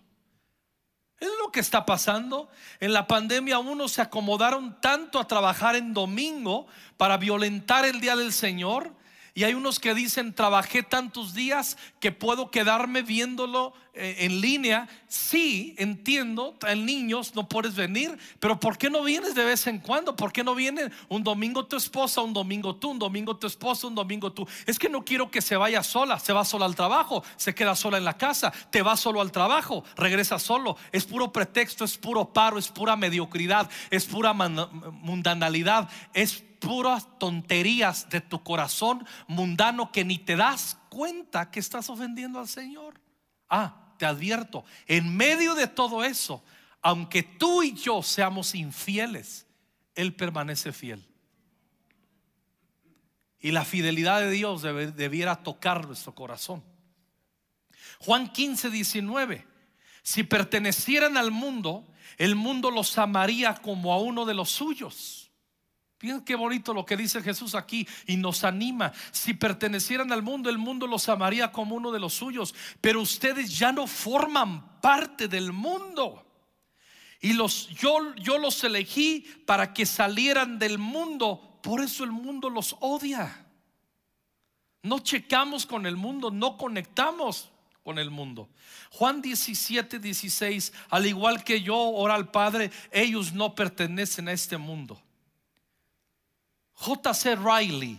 Es 1.19 1.29
lo 1.43 1.51
que 1.51 1.59
está 1.59 1.85
pasando. 1.85 2.49
En 2.79 2.93
la 2.93 3.09
pandemia 3.09 3.59
unos 3.59 3.91
se 3.91 4.01
acomodaron 4.01 4.81
tanto 4.81 5.19
a 5.19 5.27
trabajar 5.27 5.75
en 5.75 5.93
domingo 5.93 6.69
para 6.97 7.17
violentar 7.17 7.85
el 7.85 8.01
día 8.01 8.15
del 8.15 8.33
Señor 8.33 8.95
y 9.37 9.45
hay 9.45 9.53
unos 9.53 9.81
que 9.81 9.93
dicen, 9.93 10.33
trabajé 10.33 10.83
tantos 10.83 11.35
días 11.35 11.77
que 12.01 12.11
puedo 12.11 12.51
quedarme 12.51 13.03
viéndolo 13.03 13.75
eh, 13.93 14.17
en 14.21 14.41
línea. 14.41 14.89
Sí, 15.09 15.75
entiendo, 15.77 16.57
en 16.67 16.87
niños 16.87 17.35
no 17.35 17.47
puedes 17.47 17.75
venir, 17.75 18.17
pero 18.41 18.59
¿por 18.59 18.79
qué 18.79 18.89
no 18.89 19.03
vienes 19.03 19.35
de 19.35 19.45
vez 19.45 19.67
en 19.67 19.79
cuando? 19.79 20.17
¿Por 20.17 20.33
qué 20.33 20.43
no 20.43 20.55
viene 20.55 20.91
un 21.11 21.23
domingo 21.23 21.67
tu 21.67 21.77
esposa, 21.77 22.23
un 22.23 22.33
domingo 22.33 22.77
tú, 22.77 22.93
un 22.93 22.99
domingo 22.99 23.37
tu 23.37 23.47
esposa, 23.47 23.87
un 23.87 23.95
domingo 23.95 24.33
tú? 24.33 24.49
Es 24.65 24.79
que 24.79 24.89
no 24.89 25.05
quiero 25.05 25.31
que 25.31 25.43
se 25.43 25.57
vaya 25.57 25.83
sola, 25.83 26.19
se 26.19 26.33
va 26.33 26.43
sola 26.43 26.65
al 26.65 26.75
trabajo, 26.75 27.23
se 27.37 27.55
queda 27.55 27.77
sola 27.77 27.99
en 27.99 28.05
la 28.07 28.17
casa, 28.17 28.55
te 28.71 28.81
va 28.81 28.97
solo 28.97 29.21
al 29.21 29.33
trabajo, 29.33 29.85
regresa 29.99 30.39
solo. 30.39 30.79
Es 30.93 31.05
puro 31.05 31.31
pretexto, 31.31 31.85
es 31.85 31.99
puro 31.99 32.33
paro, 32.33 32.57
es 32.57 32.69
pura 32.69 32.97
mediocridad, 32.97 33.69
es 33.91 34.07
pura 34.07 34.33
mundanalidad, 34.33 35.91
es 36.15 36.43
puras 36.67 37.07
tonterías 37.19 38.09
de 38.11 38.21
tu 38.21 38.43
corazón 38.43 39.07
mundano 39.29 39.93
que 39.93 40.05
ni 40.05 40.19
te 40.19 40.37
das 40.37 40.77
cuenta 40.89 41.51
que 41.51 41.61
estás 41.61 41.89
ofendiendo 41.89 42.39
al 42.39 42.49
Señor. 42.49 43.01
Ah, 43.49 43.95
te 43.99 44.07
advierto, 44.07 44.65
en 44.87 45.17
medio 45.17 45.55
de 45.55 45.67
todo 45.67 46.05
eso, 46.05 46.45
aunque 46.83 47.23
tú 47.23 47.63
y 47.63 47.75
yo 47.75 48.03
seamos 48.03 48.55
infieles, 48.55 49.47
Él 49.95 50.15
permanece 50.15 50.73
fiel. 50.73 51.07
y 53.39 53.53
la 53.53 53.65
fidelidad 53.65 54.21
de 54.21 54.31
Dios 54.31 54.63
debiera 54.63 55.37
tocar 55.45 55.87
nuestro 55.87 56.15
corazón. 56.15 56.65
Juan 58.01 58.33
15, 58.33 58.71
19. 58.71 59.47
Si 60.03 60.23
pertenecieran 60.25 61.17
al 61.17 61.31
mundo, 61.31 61.87
el 62.19 62.35
mundo 62.35 62.71
los 62.71 62.97
amaría 62.99 63.55
como 63.55 63.93
a 63.93 63.99
uno 63.99 64.25
de 64.25 64.35
los 64.35 64.51
suyos. 64.51 65.26
Fíjense 65.99 66.25
qué 66.25 66.35
bonito 66.35 66.75
lo 66.75 66.85
que 66.85 66.97
dice 66.97 67.23
Jesús 67.23 67.55
aquí 67.55 67.89
y 68.07 68.17
nos 68.17 68.45
anima. 68.45 68.93
Si 69.13 69.33
pertenecieran 69.33 70.13
al 70.13 70.23
mundo, 70.23 70.51
el 70.51 70.59
mundo 70.59 70.87
los 70.87 71.09
amaría 71.09 71.53
como 71.53 71.75
uno 71.75 71.91
de 71.91 72.01
los 72.01 72.13
suyos. 72.13 72.55
Pero 72.81 73.01
ustedes 73.01 73.57
ya 73.57 73.73
no 73.73 73.87
forman 73.87 74.81
parte 74.81 75.27
del 75.27 75.53
mundo. 75.53 76.23
Y 77.21 77.33
los, 77.33 77.69
yo, 77.69 78.15
yo 78.17 78.37
los 78.37 78.63
elegí 78.63 79.21
para 79.47 79.73
que 79.73 79.87
salieran 79.87 80.59
del 80.59 80.79
mundo. 80.79 81.61
Por 81.63 81.81
eso 81.81 82.05
el 82.05 82.13
mundo 82.13 82.51
los 82.51 82.77
odia. 82.81 83.47
No 84.83 84.99
checamos 84.99 85.65
con 85.65 85.87
el 85.87 85.97
mundo, 85.97 86.31
no 86.31 86.59
conectamos 86.59 87.51
con 87.83 87.99
el 87.99 88.11
mundo. 88.11 88.51
Juan 88.91 89.23
17, 89.23 89.99
16, 89.99 90.73
al 90.91 91.07
igual 91.07 91.43
que 91.43 91.63
yo, 91.63 91.77
ora 91.77 92.15
al 92.15 92.31
Padre, 92.31 92.71
ellos 92.93 93.33
no 93.33 93.55
pertenecen 93.55 94.29
a 94.29 94.33
este 94.33 94.59
mundo 94.59 95.03
J.C. 96.77 97.37
Riley, 97.37 97.99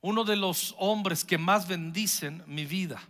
uno 0.00 0.24
de 0.24 0.36
los 0.36 0.74
hombres 0.78 1.24
que 1.24 1.38
más 1.38 1.66
bendicen 1.66 2.42
mi 2.46 2.64
vida. 2.64 3.02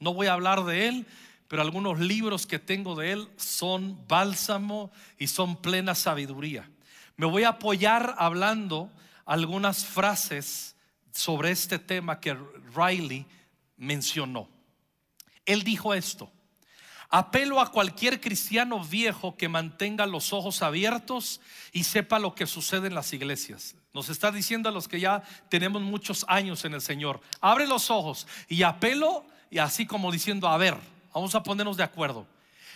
No 0.00 0.14
voy 0.14 0.26
a 0.26 0.32
hablar 0.32 0.64
de 0.64 0.88
él, 0.88 1.06
pero 1.48 1.62
algunos 1.62 1.98
libros 2.00 2.46
que 2.46 2.58
tengo 2.58 2.94
de 2.94 3.12
él 3.12 3.28
son 3.36 3.98
bálsamo 4.08 4.90
y 5.18 5.26
son 5.26 5.56
plena 5.56 5.94
sabiduría. 5.94 6.68
Me 7.16 7.26
voy 7.26 7.44
a 7.44 7.50
apoyar 7.50 8.14
hablando 8.18 8.90
algunas 9.26 9.84
frases 9.84 10.76
sobre 11.12 11.50
este 11.50 11.78
tema 11.78 12.20
que 12.20 12.36
Riley 12.74 13.26
mencionó. 13.76 14.48
Él 15.44 15.62
dijo 15.62 15.94
esto. 15.94 16.30
Apelo 17.10 17.60
a 17.60 17.72
cualquier 17.72 18.20
cristiano 18.20 18.84
viejo 18.84 19.36
que 19.36 19.48
mantenga 19.48 20.06
los 20.06 20.32
ojos 20.32 20.62
abiertos 20.62 21.40
y 21.72 21.84
sepa 21.84 22.18
lo 22.18 22.34
que 22.34 22.46
sucede 22.46 22.88
en 22.88 22.94
las 22.94 23.12
iglesias. 23.14 23.74
Nos 23.98 24.10
está 24.10 24.30
diciendo 24.30 24.68
a 24.68 24.72
los 24.72 24.86
que 24.86 25.00
ya 25.00 25.24
tenemos 25.48 25.82
muchos 25.82 26.24
años 26.28 26.64
en 26.64 26.72
el 26.72 26.80
Señor, 26.80 27.20
abre 27.40 27.66
los 27.66 27.90
ojos 27.90 28.28
y 28.48 28.62
apelo 28.62 29.24
y 29.50 29.58
así 29.58 29.86
como 29.86 30.12
diciendo, 30.12 30.46
a 30.46 30.56
ver, 30.56 30.76
vamos 31.12 31.34
a 31.34 31.42
ponernos 31.42 31.76
de 31.76 31.82
acuerdo. 31.82 32.24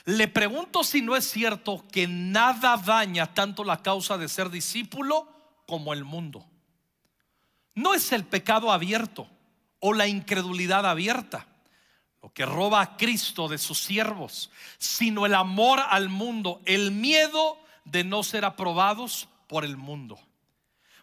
Le 0.05 0.27
pregunto 0.27 0.83
si 0.83 1.01
no 1.01 1.15
es 1.15 1.25
cierto 1.25 1.85
que 1.93 2.09
nada 2.09 2.77
daña 2.77 3.33
tanto 3.35 3.63
la 3.63 3.83
causa 3.83 4.19
de 4.19 4.29
ser 4.29 4.51
discípulo 4.51 5.29
como 5.65 5.93
el 5.93 6.03
mundo. 6.03 6.45
No 7.77 7.95
es 7.95 8.11
el 8.11 8.25
pecado 8.25 8.73
abierto 8.73 9.29
o 9.79 9.93
la 9.93 10.09
incredulidad 10.09 10.85
abierta 10.85 11.47
lo 12.21 12.33
que 12.33 12.45
roba 12.47 12.81
a 12.81 12.97
Cristo 12.97 13.47
de 13.47 13.59
sus 13.59 13.79
siervos, 13.79 14.51
sino 14.79 15.25
el 15.25 15.37
amor 15.37 15.79
al 15.89 16.09
mundo, 16.09 16.61
el 16.65 16.91
miedo 16.91 17.59
de 17.85 18.03
no 18.03 18.25
ser 18.25 18.45
aprobados 18.45 19.29
por 19.47 19.65
el 19.65 19.77
mundo. 19.77 20.19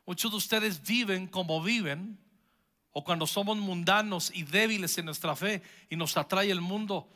Muchos 0.09 0.31
de 0.31 0.37
ustedes 0.37 0.81
viven 0.81 1.27
como 1.27 1.61
viven, 1.61 2.17
o 2.91 3.03
cuando 3.03 3.27
somos 3.27 3.55
mundanos 3.57 4.31
y 4.33 4.41
débiles 4.41 4.97
en 4.97 5.05
nuestra 5.05 5.35
fe 5.35 5.61
y 5.87 5.95
nos 5.95 6.17
atrae 6.17 6.49
el 6.49 6.61
mundo, 6.61 7.07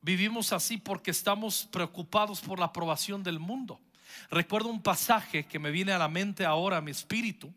vivimos 0.00 0.52
así 0.52 0.76
porque 0.76 1.12
estamos 1.12 1.68
preocupados 1.70 2.40
por 2.40 2.58
la 2.58 2.64
aprobación 2.64 3.22
del 3.22 3.38
mundo. 3.38 3.80
Recuerdo 4.32 4.68
un 4.68 4.82
pasaje 4.82 5.46
que 5.46 5.60
me 5.60 5.70
viene 5.70 5.92
a 5.92 5.98
la 5.98 6.08
mente 6.08 6.44
ahora, 6.44 6.80
mi 6.80 6.90
espíritu, 6.90 7.54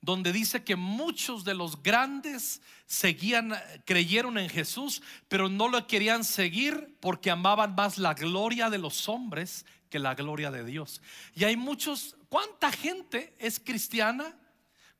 donde 0.00 0.32
dice 0.32 0.62
que 0.62 0.76
muchos 0.76 1.42
de 1.42 1.54
los 1.54 1.82
grandes 1.82 2.62
seguían, 2.86 3.52
creyeron 3.84 4.38
en 4.38 4.48
Jesús, 4.48 5.02
pero 5.26 5.48
no 5.48 5.66
lo 5.66 5.88
querían 5.88 6.22
seguir 6.22 6.96
porque 7.00 7.32
amaban 7.32 7.74
más 7.74 7.98
la 7.98 8.14
gloria 8.14 8.70
de 8.70 8.78
los 8.78 9.08
hombres 9.08 9.66
que 9.90 9.98
la 9.98 10.14
gloria 10.14 10.52
de 10.52 10.64
Dios. 10.64 11.02
Y 11.34 11.42
hay 11.42 11.56
muchos, 11.56 12.16
¿cuánta 12.32 12.72
gente 12.72 13.36
es 13.38 13.60
cristiana? 13.60 14.34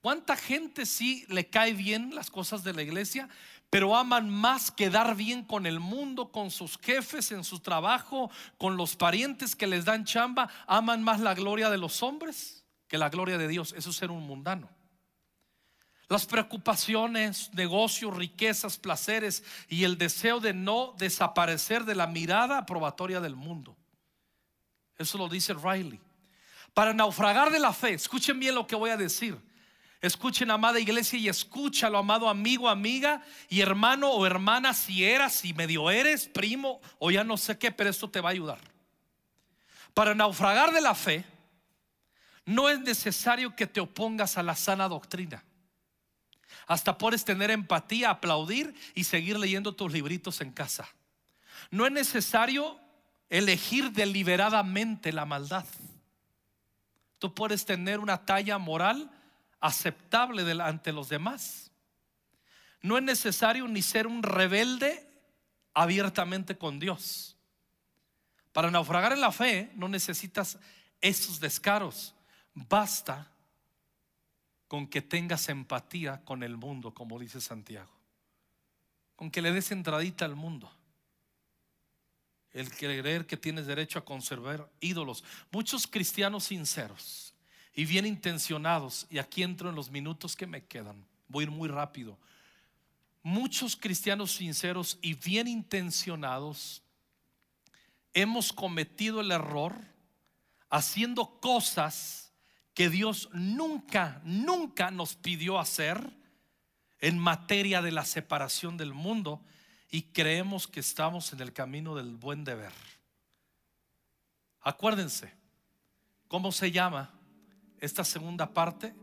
¿Cuánta 0.03 0.37
gente 0.37 0.85
sí 0.85 1.25
le 1.31 1.49
cae 1.49 1.73
bien 1.73 2.14
las 2.14 2.31
cosas 2.31 2.62
de 2.62 2.75
la 2.75 2.83
iglesia? 2.83 3.31
pero 3.71 3.97
aman 3.97 4.29
más 4.29 4.71
quedar 4.71 5.16
bien 5.16 5.42
con 5.42 5.64
el 5.64 5.81
mundo, 5.81 6.31
con 6.31 6.51
sus 6.51 6.77
jefes 6.77 7.33
en 7.33 7.42
su 7.42 7.61
trabajo, 7.61 8.31
con 8.59 8.77
los 8.77 8.97
parientes 8.97 9.57
que 9.57 9.66
les 9.66 9.87
dan 9.87 10.05
chamba, 10.05 10.51
aman 10.66 11.03
más 11.03 11.21
la 11.21 11.33
gloria 11.33 11.71
de 11.71 11.79
los 11.79 12.03
hombres 12.03 12.66
que 12.87 12.99
la 12.99 13.09
gloria 13.09 13.38
de 13.38 13.49
Dios. 13.49 13.73
Eso 13.75 13.88
es 13.88 13.97
ser 13.97 14.11
un 14.11 14.27
mundano. 14.27 14.68
Las 16.07 16.27
preocupaciones, 16.27 17.51
negocios, 17.55 18.14
riquezas, 18.14 18.77
placeres 18.77 19.42
y 19.71 19.85
el 19.85 19.97
deseo 19.97 20.38
de 20.38 20.53
no 20.53 20.95
desaparecer 20.99 21.87
de 21.87 21.95
la 21.95 22.07
mirada 22.07 22.59
aprobatoria 22.59 23.23
del 23.23 23.37
mundo. 23.37 23.75
Eso 24.99 25.16
lo 25.16 25.31
dice 25.31 25.55
Riley. 25.55 25.99
Para 26.74 26.94
naufragar 26.94 27.50
de 27.50 27.58
la 27.58 27.72
fe, 27.72 27.94
escuchen 27.94 28.38
bien 28.40 28.54
lo 28.54 28.66
que 28.66 28.76
voy 28.76 28.90
a 28.90 28.96
decir. 28.96 29.38
Escuchen, 30.00 30.50
amada 30.50 30.80
iglesia, 30.80 31.18
y 31.18 31.28
escúchalo, 31.28 31.98
amado 31.98 32.28
amigo, 32.28 32.68
amiga 32.68 33.22
y 33.48 33.61
hermano 33.61 34.11
o 34.11 34.26
hermana, 34.26 34.74
si 34.74 35.04
eras, 35.04 35.32
si 35.32 35.54
medio 35.54 35.90
eres, 35.90 36.26
primo 36.26 36.80
o 36.98 37.11
ya 37.11 37.22
no 37.22 37.37
sé 37.37 37.56
qué, 37.56 37.70
pero 37.70 37.90
esto 37.90 38.11
te 38.11 38.20
va 38.20 38.30
a 38.30 38.32
ayudar. 38.32 38.58
Para 39.94 40.14
naufragar 40.14 40.72
de 40.72 40.80
la 40.80 40.94
fe, 40.94 41.24
no 42.44 42.68
es 42.68 42.80
necesario 42.80 43.54
que 43.54 43.66
te 43.66 43.80
opongas 43.80 44.37
a 44.38 44.42
la 44.42 44.56
sana 44.56 44.88
doctrina. 44.88 45.44
Hasta 46.66 46.98
puedes 46.98 47.24
tener 47.24 47.50
empatía, 47.50 48.11
aplaudir 48.11 48.74
y 48.94 49.04
seguir 49.04 49.38
leyendo 49.38 49.74
tus 49.74 49.92
libritos 49.92 50.40
en 50.40 50.52
casa. 50.52 50.88
No 51.70 51.87
es 51.87 51.92
necesario 51.92 52.80
elegir 53.28 53.92
deliberadamente 53.92 55.12
la 55.12 55.26
maldad. 55.26 55.64
Tú 57.22 57.32
puedes 57.32 57.64
tener 57.64 58.00
una 58.00 58.26
talla 58.26 58.58
moral 58.58 59.08
aceptable 59.61 60.42
ante 60.61 60.92
los 60.92 61.08
demás. 61.08 61.70
No 62.80 62.98
es 62.98 63.04
necesario 63.04 63.68
ni 63.68 63.80
ser 63.80 64.08
un 64.08 64.24
rebelde 64.24 65.08
abiertamente 65.72 66.58
con 66.58 66.80
Dios. 66.80 67.37
Para 68.52 68.72
naufragar 68.72 69.12
en 69.12 69.20
la 69.20 69.30
fe 69.30 69.70
no 69.76 69.88
necesitas 69.88 70.58
esos 71.00 71.38
descaros. 71.38 72.12
Basta 72.54 73.30
con 74.66 74.88
que 74.88 75.00
tengas 75.00 75.48
empatía 75.48 76.24
con 76.24 76.42
el 76.42 76.56
mundo, 76.56 76.92
como 76.92 77.20
dice 77.20 77.40
Santiago. 77.40 77.92
Con 79.14 79.30
que 79.30 79.42
le 79.42 79.52
des 79.52 79.70
entradita 79.70 80.24
al 80.24 80.35
mundo. 80.35 80.72
El 82.52 82.70
creer 82.70 83.26
que 83.26 83.36
tienes 83.36 83.66
derecho 83.66 83.98
a 83.98 84.04
conservar 84.04 84.70
ídolos. 84.80 85.24
Muchos 85.50 85.86
cristianos 85.86 86.44
sinceros 86.44 87.34
y 87.74 87.86
bien 87.86 88.04
intencionados, 88.06 89.06
y 89.08 89.18
aquí 89.18 89.42
entro 89.42 89.70
en 89.70 89.74
los 89.74 89.90
minutos 89.90 90.36
que 90.36 90.46
me 90.46 90.64
quedan, 90.64 91.06
voy 91.28 91.44
a 91.44 91.46
ir 91.46 91.50
muy 91.50 91.68
rápido. 91.68 92.18
Muchos 93.22 93.76
cristianos 93.76 94.32
sinceros 94.32 94.98
y 95.00 95.14
bien 95.14 95.48
intencionados 95.48 96.82
hemos 98.12 98.52
cometido 98.52 99.20
el 99.20 99.30
error 99.30 99.74
haciendo 100.68 101.40
cosas 101.40 102.32
que 102.74 102.88
Dios 102.88 103.28
nunca, 103.32 104.20
nunca 104.24 104.90
nos 104.90 105.14
pidió 105.14 105.58
hacer 105.58 106.10
en 106.98 107.18
materia 107.18 107.82
de 107.82 107.92
la 107.92 108.04
separación 108.04 108.76
del 108.76 108.94
mundo 108.94 109.44
y 109.94 110.05
creemos 110.05 110.66
que 110.66 110.81
estamos 110.81 111.35
en 111.35 111.40
el 111.40 111.52
camino 111.52 111.94
del 111.94 112.16
buen 112.16 112.44
deber. 112.44 112.72
Acuérdense, 114.62 115.31
¿cómo 116.28 116.50
se 116.50 116.72
llama 116.72 117.12
esta 117.78 118.02
segunda 118.02 118.55
parte? 118.55 118.94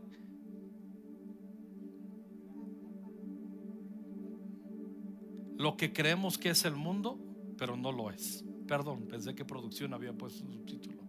Lo 5.56 5.76
que 5.76 5.92
creemos 5.92 6.36
que 6.36 6.50
es 6.50 6.64
el 6.64 6.74
mundo, 6.74 7.20
pero 7.56 7.76
no 7.76 7.92
lo 7.92 8.10
es. 8.10 8.44
Perdón, 8.66 9.06
pensé 9.06 9.32
que 9.36 9.44
producción 9.44 9.94
había 9.94 10.12
puesto 10.12 10.44
un 10.44 10.50
subtítulo. 10.50 11.00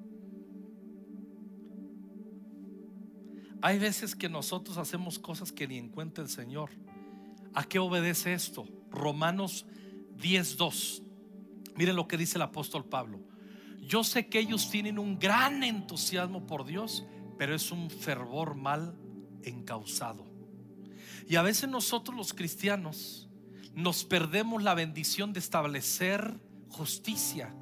Hay 3.64 3.80
veces 3.80 4.16
que 4.16 4.30
nosotros 4.30 4.78
hacemos 4.78 5.18
cosas 5.18 5.52
que 5.52 5.68
ni 5.68 5.80
encuentra 5.80 6.24
el 6.24 6.30
Señor. 6.30 6.70
¿A 7.56 7.64
qué 7.64 7.80
obedece 7.80 8.34
esto? 8.34 8.68
Romanos 8.92 9.66
10:2. 10.18 11.02
Miren 11.76 11.96
lo 11.96 12.08
que 12.08 12.18
dice 12.18 12.38
el 12.38 12.44
apóstol 12.44 12.86
Pablo. 12.86 13.20
Yo 13.82 14.04
sé 14.04 14.28
que 14.28 14.40
ellos 14.40 14.70
tienen 14.70 15.00
un 15.00 15.18
gran 15.18 15.64
entusiasmo 15.64 16.46
por 16.46 16.66
Dios, 16.66 17.06
pero 17.38 17.56
es 17.56 17.72
un 17.72 17.90
fervor 17.90 18.56
mal 18.56 18.96
encausado. 19.44 20.26
Y 21.28 21.36
a 21.36 21.42
veces 21.42 21.70
nosotros 21.70 22.16
los 22.16 22.34
cristianos 22.34 23.30
nos 23.74 24.04
perdemos 24.04 24.62
la 24.64 24.74
bendición 24.74 25.34
de 25.34 25.40
establecer 25.40 26.40
justicia 26.70 27.56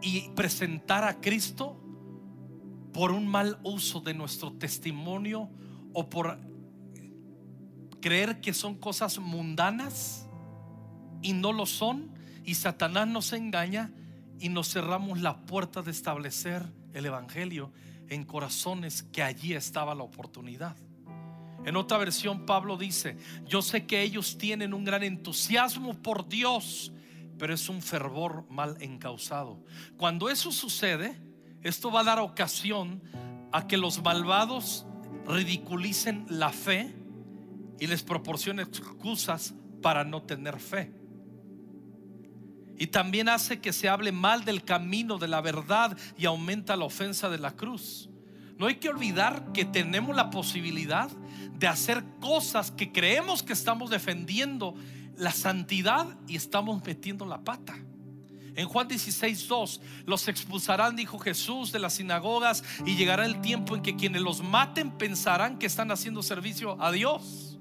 y 0.00 0.28
presentar 0.30 1.04
a 1.04 1.20
Cristo 1.20 1.80
por 2.92 3.10
un 3.10 3.26
mal 3.26 3.58
uso 3.64 4.00
de 4.00 4.14
nuestro 4.14 4.52
testimonio 4.52 5.50
o 5.92 6.08
por 6.08 6.38
creer 8.00 8.40
que 8.40 8.52
son 8.52 8.76
cosas 8.76 9.18
mundanas 9.18 10.23
y 11.24 11.32
no 11.32 11.52
lo 11.52 11.66
son. 11.66 12.10
Y 12.44 12.54
Satanás 12.54 13.08
nos 13.08 13.32
engaña 13.32 13.90
y 14.38 14.50
nos 14.50 14.68
cerramos 14.72 15.20
la 15.20 15.38
puerta 15.46 15.82
de 15.82 15.90
establecer 15.90 16.62
el 16.92 17.06
Evangelio 17.06 17.72
en 18.08 18.24
corazones 18.24 19.02
que 19.02 19.22
allí 19.22 19.54
estaba 19.54 19.94
la 19.94 20.04
oportunidad. 20.04 20.76
En 21.64 21.76
otra 21.76 21.96
versión 21.96 22.44
Pablo 22.44 22.76
dice, 22.76 23.16
yo 23.46 23.62
sé 23.62 23.86
que 23.86 24.02
ellos 24.02 24.36
tienen 24.36 24.74
un 24.74 24.84
gran 24.84 25.02
entusiasmo 25.02 25.94
por 25.94 26.28
Dios, 26.28 26.92
pero 27.38 27.54
es 27.54 27.70
un 27.70 27.80
fervor 27.80 28.44
mal 28.50 28.76
encausado. 28.80 29.58
Cuando 29.96 30.28
eso 30.28 30.52
sucede, 30.52 31.18
esto 31.62 31.90
va 31.90 32.00
a 32.00 32.04
dar 32.04 32.18
ocasión 32.18 33.02
a 33.50 33.66
que 33.66 33.78
los 33.78 34.02
malvados 34.02 34.84
ridiculicen 35.26 36.26
la 36.28 36.50
fe 36.50 36.94
y 37.80 37.86
les 37.86 38.02
proporcionen 38.02 38.66
excusas 38.66 39.54
para 39.80 40.04
no 40.04 40.22
tener 40.22 40.60
fe. 40.60 41.03
Y 42.78 42.88
también 42.88 43.28
hace 43.28 43.60
que 43.60 43.72
se 43.72 43.88
hable 43.88 44.12
mal 44.12 44.44
del 44.44 44.64
camino 44.64 45.18
de 45.18 45.28
la 45.28 45.40
verdad 45.40 45.96
y 46.18 46.26
aumenta 46.26 46.76
la 46.76 46.84
ofensa 46.84 47.28
de 47.28 47.38
la 47.38 47.52
cruz. 47.52 48.08
No 48.58 48.66
hay 48.66 48.76
que 48.76 48.88
olvidar 48.88 49.52
que 49.52 49.64
tenemos 49.64 50.14
la 50.14 50.30
posibilidad 50.30 51.10
de 51.58 51.66
hacer 51.66 52.04
cosas 52.20 52.70
que 52.70 52.92
creemos 52.92 53.42
que 53.42 53.52
estamos 53.52 53.90
defendiendo 53.90 54.74
la 55.16 55.32
santidad 55.32 56.06
y 56.26 56.36
estamos 56.36 56.84
metiendo 56.84 57.26
la 57.26 57.42
pata. 57.42 57.76
En 58.56 58.68
Juan 58.68 58.86
16, 58.86 59.48
2, 59.48 59.80
los 60.06 60.28
expulsarán, 60.28 60.94
dijo 60.94 61.18
Jesús, 61.18 61.72
de 61.72 61.80
las 61.80 61.94
sinagogas 61.94 62.62
y 62.86 62.94
llegará 62.94 63.26
el 63.26 63.40
tiempo 63.40 63.74
en 63.74 63.82
que 63.82 63.96
quienes 63.96 64.22
los 64.22 64.42
maten 64.42 64.92
pensarán 64.92 65.58
que 65.58 65.66
están 65.66 65.90
haciendo 65.90 66.22
servicio 66.22 66.80
a 66.80 66.92
Dios. 66.92 67.53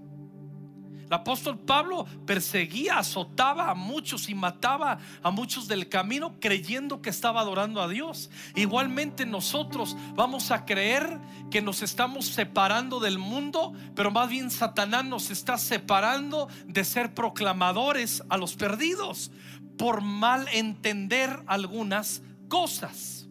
El 1.13 1.19
apóstol 1.19 1.59
Pablo 1.59 2.07
perseguía, 2.25 2.97
azotaba 2.97 3.69
a 3.69 3.75
muchos 3.75 4.29
y 4.29 4.33
mataba 4.33 4.97
a 5.21 5.29
muchos 5.29 5.67
del 5.67 5.87
camino 5.87 6.39
creyendo 6.39 7.03
que 7.03 7.11
estaba 7.11 7.41
adorando 7.41 7.83
a 7.83 7.87
Dios. 7.87 8.31
Igualmente 8.55 9.27
nosotros 9.27 9.95
vamos 10.15 10.49
a 10.49 10.65
creer 10.65 11.19
que 11.51 11.61
nos 11.61 11.83
estamos 11.83 12.25
separando 12.25 12.99
del 12.99 13.19
mundo, 13.19 13.73
pero 13.93 14.09
más 14.09 14.27
bien 14.27 14.49
Satanás 14.49 15.05
nos 15.05 15.29
está 15.29 15.59
separando 15.59 16.47
de 16.65 16.83
ser 16.83 17.13
proclamadores 17.13 18.23
a 18.29 18.37
los 18.37 18.55
perdidos 18.55 19.29
por 19.77 20.01
mal 20.01 20.47
entender 20.51 21.43
algunas 21.45 22.23
cosas. 22.49 23.22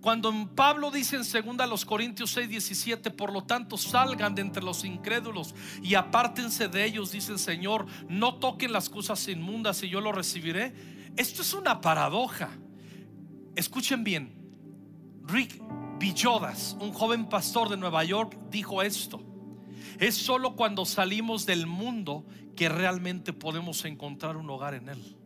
Cuando 0.00 0.32
Pablo 0.54 0.90
dice 0.90 1.16
en 1.16 1.56
2 1.56 1.68
los 1.68 1.84
Corintios 1.84 2.30
6, 2.30 2.48
17, 2.48 3.10
por 3.10 3.32
lo 3.32 3.42
tanto 3.44 3.76
salgan 3.76 4.34
de 4.34 4.42
entre 4.42 4.62
los 4.62 4.84
incrédulos 4.84 5.54
y 5.82 5.94
apártense 5.96 6.68
de 6.68 6.84
ellos, 6.84 7.10
dice 7.10 7.32
el 7.32 7.38
Señor, 7.38 7.86
no 8.08 8.36
toquen 8.36 8.72
las 8.72 8.88
cosas 8.88 9.26
inmundas 9.26 9.82
y 9.82 9.88
yo 9.88 10.00
lo 10.00 10.12
recibiré. 10.12 10.72
Esto 11.16 11.42
es 11.42 11.52
una 11.52 11.80
paradoja. 11.80 12.50
Escuchen 13.56 14.04
bien, 14.04 14.32
Rick 15.24 15.60
Villodas, 15.98 16.76
un 16.78 16.92
joven 16.92 17.28
pastor 17.28 17.68
de 17.68 17.76
Nueva 17.76 18.04
York, 18.04 18.38
dijo 18.50 18.82
esto. 18.82 19.20
Es 19.98 20.14
solo 20.14 20.54
cuando 20.54 20.84
salimos 20.84 21.44
del 21.44 21.66
mundo 21.66 22.24
que 22.54 22.68
realmente 22.68 23.32
podemos 23.32 23.84
encontrar 23.84 24.36
un 24.36 24.48
hogar 24.48 24.74
en 24.74 24.90
él. 24.90 25.17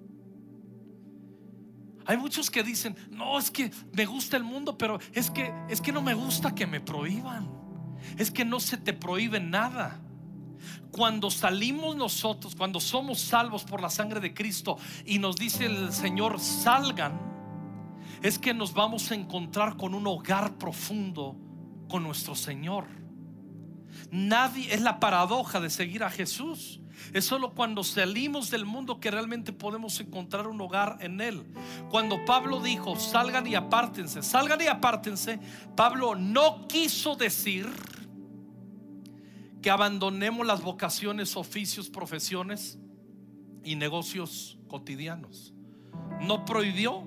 Hay 2.06 2.16
muchos 2.16 2.50
que 2.50 2.62
dicen, 2.62 2.96
no, 3.10 3.38
es 3.38 3.50
que 3.50 3.70
me 3.92 4.06
gusta 4.06 4.36
el 4.36 4.44
mundo, 4.44 4.76
pero 4.76 4.98
es 5.12 5.30
que, 5.30 5.52
es 5.68 5.80
que 5.80 5.92
no 5.92 6.02
me 6.02 6.14
gusta 6.14 6.54
que 6.54 6.66
me 6.66 6.80
prohíban. 6.80 7.50
Es 8.18 8.30
que 8.30 8.44
no 8.44 8.60
se 8.60 8.76
te 8.76 8.92
prohíbe 8.92 9.40
nada. 9.40 10.00
Cuando 10.90 11.30
salimos 11.30 11.96
nosotros, 11.96 12.54
cuando 12.54 12.80
somos 12.80 13.20
salvos 13.20 13.64
por 13.64 13.80
la 13.80 13.90
sangre 13.90 14.20
de 14.20 14.34
Cristo 14.34 14.78
y 15.04 15.18
nos 15.18 15.36
dice 15.36 15.66
el 15.66 15.92
Señor, 15.92 16.38
salgan, 16.38 17.20
es 18.22 18.38
que 18.38 18.54
nos 18.54 18.72
vamos 18.74 19.10
a 19.10 19.14
encontrar 19.14 19.76
con 19.76 19.94
un 19.94 20.06
hogar 20.06 20.58
profundo 20.58 21.36
con 21.88 22.02
nuestro 22.02 22.34
Señor. 22.34 23.01
Nadie, 24.10 24.72
es 24.74 24.80
la 24.80 25.00
paradoja 25.00 25.60
de 25.60 25.70
seguir 25.70 26.04
a 26.04 26.10
Jesús. 26.10 26.80
Es 27.12 27.24
solo 27.24 27.54
cuando 27.54 27.82
salimos 27.84 28.50
del 28.50 28.64
mundo 28.64 29.00
que 29.00 29.10
realmente 29.10 29.52
podemos 29.52 29.98
encontrar 30.00 30.46
un 30.46 30.60
hogar 30.60 30.98
en 31.00 31.20
Él. 31.20 31.42
Cuando 31.90 32.24
Pablo 32.24 32.60
dijo, 32.60 32.96
salgan 32.96 33.46
y 33.46 33.54
apártense, 33.54 34.22
salgan 34.22 34.60
y 34.60 34.66
apártense, 34.66 35.40
Pablo 35.76 36.14
no 36.14 36.66
quiso 36.68 37.16
decir 37.16 37.68
que 39.60 39.70
abandonemos 39.70 40.46
las 40.46 40.62
vocaciones, 40.62 41.36
oficios, 41.36 41.88
profesiones 41.88 42.78
y 43.64 43.76
negocios 43.76 44.58
cotidianos. 44.68 45.54
No 46.20 46.44
prohibió 46.44 47.04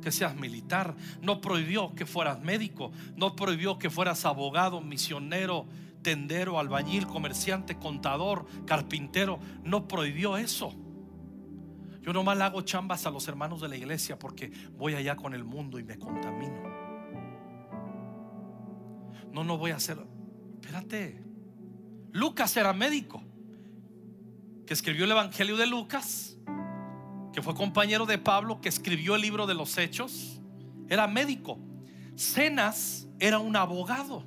que 0.00 0.12
seas 0.12 0.36
militar, 0.36 0.94
no 1.20 1.40
prohibió 1.40 1.94
que 1.94 2.06
fueras 2.06 2.40
médico, 2.40 2.92
no 3.16 3.34
prohibió 3.36 3.78
que 3.78 3.90
fueras 3.90 4.24
abogado, 4.24 4.80
misionero, 4.80 5.66
tendero, 6.02 6.58
albañil, 6.58 7.06
comerciante, 7.06 7.78
contador, 7.78 8.46
carpintero, 8.64 9.40
no 9.64 9.88
prohibió 9.88 10.36
eso. 10.36 10.72
Yo 12.00 12.12
nomás 12.12 12.38
le 12.38 12.44
hago 12.44 12.60
chambas 12.62 13.04
a 13.04 13.10
los 13.10 13.26
hermanos 13.26 13.60
de 13.60 13.68
la 13.68 13.76
iglesia 13.76 14.16
porque 14.16 14.52
voy 14.76 14.94
allá 14.94 15.16
con 15.16 15.34
el 15.34 15.42
mundo 15.42 15.80
y 15.80 15.82
me 15.82 15.98
contamino. 15.98 16.62
No, 19.32 19.42
no 19.42 19.58
voy 19.58 19.72
a 19.72 19.76
hacer. 19.76 19.98
Espérate. 20.54 21.20
Lucas 22.12 22.56
era 22.56 22.72
médico, 22.72 23.22
que 24.64 24.72
escribió 24.72 25.04
el 25.04 25.10
Evangelio 25.10 25.56
de 25.56 25.66
Lucas, 25.66 26.35
que 27.36 27.42
fue 27.42 27.54
compañero 27.54 28.06
de 28.06 28.16
Pablo, 28.16 28.62
que 28.62 28.70
escribió 28.70 29.14
el 29.14 29.20
libro 29.20 29.46
de 29.46 29.52
los 29.52 29.76
Hechos. 29.76 30.40
Era 30.88 31.06
médico. 31.06 31.58
Cenas 32.14 33.08
era 33.18 33.38
un 33.38 33.54
abogado 33.56 34.24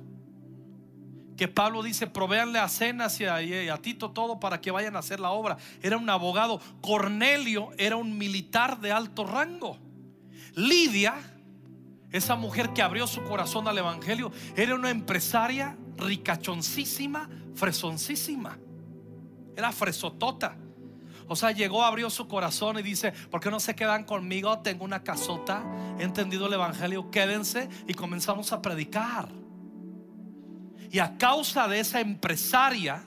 que 1.36 1.48
Pablo 1.48 1.82
dice, 1.82 2.06
proveanle 2.06 2.60
a 2.60 2.68
cenas 2.68 3.18
y 3.18 3.24
a, 3.24 3.76
Tito 3.78 4.12
todo 4.12 4.38
para 4.38 4.60
que 4.60 4.70
vayan 4.70 4.94
a 4.94 5.00
hacer 5.00 5.18
la 5.18 5.30
obra. 5.30 5.56
Era 5.82 5.96
un 5.96 6.08
abogado. 6.08 6.60
Cornelio 6.82 7.70
era 7.78 7.96
un 7.96 8.16
militar 8.16 8.78
de 8.80 8.92
alto 8.92 9.26
rango. 9.26 9.76
Lidia, 10.54 11.14
esa 12.12 12.36
mujer 12.36 12.70
que 12.74 12.82
abrió 12.82 13.08
su 13.08 13.24
corazón 13.24 13.66
al 13.66 13.78
Evangelio, 13.78 14.30
era 14.54 14.76
una 14.76 14.90
empresaria 14.90 15.76
ricachoncísima, 15.96 17.28
fresoncísima. 17.56 18.56
Era 19.56 19.72
fresotota. 19.72 20.56
O 21.32 21.36
sea, 21.36 21.52
llegó, 21.52 21.84
abrió 21.84 22.10
su 22.10 22.26
corazón 22.26 22.80
y 22.80 22.82
dice, 22.82 23.12
¿por 23.30 23.40
qué 23.40 23.52
no 23.52 23.60
se 23.60 23.76
quedan 23.76 24.02
conmigo? 24.02 24.58
Tengo 24.58 24.84
una 24.84 25.04
casota, 25.04 25.62
he 25.96 26.02
entendido 26.02 26.48
el 26.48 26.54
Evangelio, 26.54 27.08
quédense 27.12 27.68
y 27.86 27.94
comenzamos 27.94 28.52
a 28.52 28.60
predicar. 28.60 29.28
Y 30.90 30.98
a 30.98 31.16
causa 31.18 31.68
de 31.68 31.78
esa 31.78 32.00
empresaria, 32.00 33.04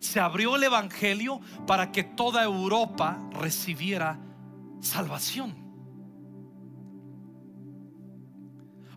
se 0.00 0.18
abrió 0.18 0.56
el 0.56 0.64
Evangelio 0.64 1.40
para 1.68 1.92
que 1.92 2.02
toda 2.02 2.42
Europa 2.42 3.16
recibiera 3.30 4.18
salvación. 4.80 5.54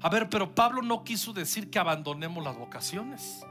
A 0.01 0.10
ver, 0.10 0.27
pero 0.27 0.56
Pablo 0.56 0.82
no 0.82 1.03
quiso 1.03 1.34
decir 1.34 1.69
que 1.69 1.77
abandonemos 1.77 2.43
las 2.43 2.58
vocaciones. 2.58 3.45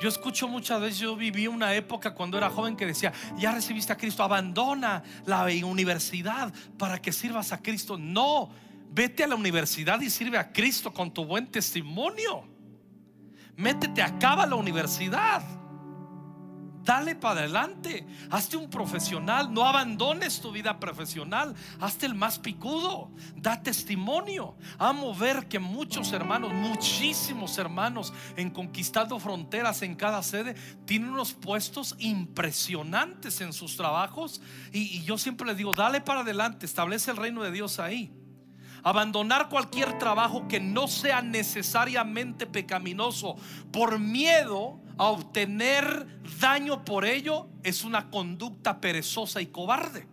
Yo 0.00 0.08
escucho 0.08 0.46
muchas 0.46 0.80
veces, 0.80 0.98
yo 0.98 1.16
viví 1.16 1.46
una 1.46 1.74
época 1.74 2.14
cuando 2.14 2.38
era 2.38 2.50
joven 2.50 2.76
que 2.76 2.86
decía, 2.86 3.12
ya 3.36 3.52
recibiste 3.52 3.92
a 3.92 3.96
Cristo, 3.96 4.22
abandona 4.22 5.02
la 5.26 5.44
universidad 5.64 6.52
para 6.78 7.00
que 7.00 7.12
sirvas 7.12 7.52
a 7.52 7.60
Cristo. 7.60 7.98
No, 7.98 8.50
vete 8.90 9.24
a 9.24 9.26
la 9.26 9.34
universidad 9.34 10.00
y 10.00 10.10
sirve 10.10 10.38
a 10.38 10.52
Cristo 10.52 10.92
con 10.92 11.12
tu 11.12 11.24
buen 11.24 11.46
testimonio. 11.46 12.44
Métete, 13.56 14.02
acaba 14.02 14.46
la 14.46 14.54
universidad. 14.54 15.42
Dale 16.88 17.14
para 17.16 17.40
adelante. 17.40 18.06
Hazte 18.30 18.56
un 18.56 18.70
profesional. 18.70 19.52
No 19.52 19.66
abandones 19.66 20.40
tu 20.40 20.50
vida 20.50 20.80
profesional. 20.80 21.54
Hazte 21.80 22.06
el 22.06 22.14
más 22.14 22.38
picudo. 22.38 23.10
Da 23.36 23.62
testimonio. 23.62 24.56
Amo 24.78 25.14
ver 25.14 25.48
que 25.48 25.58
muchos 25.58 26.14
hermanos, 26.14 26.50
muchísimos 26.54 27.58
hermanos 27.58 28.14
en 28.36 28.48
Conquistando 28.48 29.20
Fronteras 29.20 29.82
en 29.82 29.96
cada 29.96 30.22
sede, 30.22 30.54
tienen 30.86 31.10
unos 31.10 31.34
puestos 31.34 31.94
impresionantes 31.98 33.42
en 33.42 33.52
sus 33.52 33.76
trabajos. 33.76 34.40
Y, 34.72 34.96
y 34.96 35.02
yo 35.04 35.18
siempre 35.18 35.46
les 35.46 35.58
digo, 35.58 35.74
dale 35.74 36.00
para 36.00 36.20
adelante. 36.20 36.64
Establece 36.64 37.10
el 37.10 37.18
reino 37.18 37.42
de 37.42 37.52
Dios 37.52 37.80
ahí. 37.80 38.17
Abandonar 38.88 39.50
cualquier 39.50 39.98
trabajo 39.98 40.48
que 40.48 40.60
no 40.60 40.88
sea 40.88 41.20
necesariamente 41.20 42.46
pecaminoso 42.46 43.36
por 43.70 43.98
miedo 43.98 44.80
a 44.96 45.08
obtener 45.08 46.06
daño 46.40 46.86
por 46.86 47.04
ello 47.04 47.50
es 47.62 47.84
una 47.84 48.08
conducta 48.08 48.80
perezosa 48.80 49.42
y 49.42 49.48
cobarde. 49.48 50.08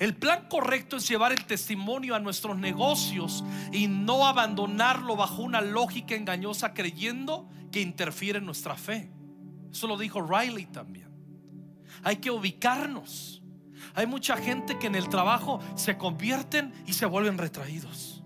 El 0.00 0.16
plan 0.16 0.48
correcto 0.48 0.96
es 0.96 1.08
llevar 1.08 1.30
el 1.30 1.44
testimonio 1.44 2.16
a 2.16 2.18
nuestros 2.18 2.58
negocios 2.58 3.44
y 3.70 3.86
no 3.86 4.26
abandonarlo 4.26 5.14
bajo 5.14 5.42
una 5.42 5.60
lógica 5.60 6.16
engañosa 6.16 6.74
creyendo 6.74 7.48
que 7.70 7.80
interfiere 7.80 8.40
en 8.40 8.44
nuestra 8.44 8.74
fe. 8.74 9.12
Eso 9.70 9.86
lo 9.86 9.96
dijo 9.96 10.20
Riley 10.20 10.66
también. 10.66 11.12
Hay 12.02 12.16
que 12.16 12.32
ubicarnos. 12.32 13.40
Hay 13.94 14.06
mucha 14.06 14.36
gente 14.36 14.78
que 14.78 14.86
en 14.86 14.94
el 14.94 15.08
trabajo 15.08 15.60
se 15.74 15.96
convierten 15.96 16.72
y 16.86 16.92
se 16.92 17.06
vuelven 17.06 17.38
retraídos. 17.38 18.22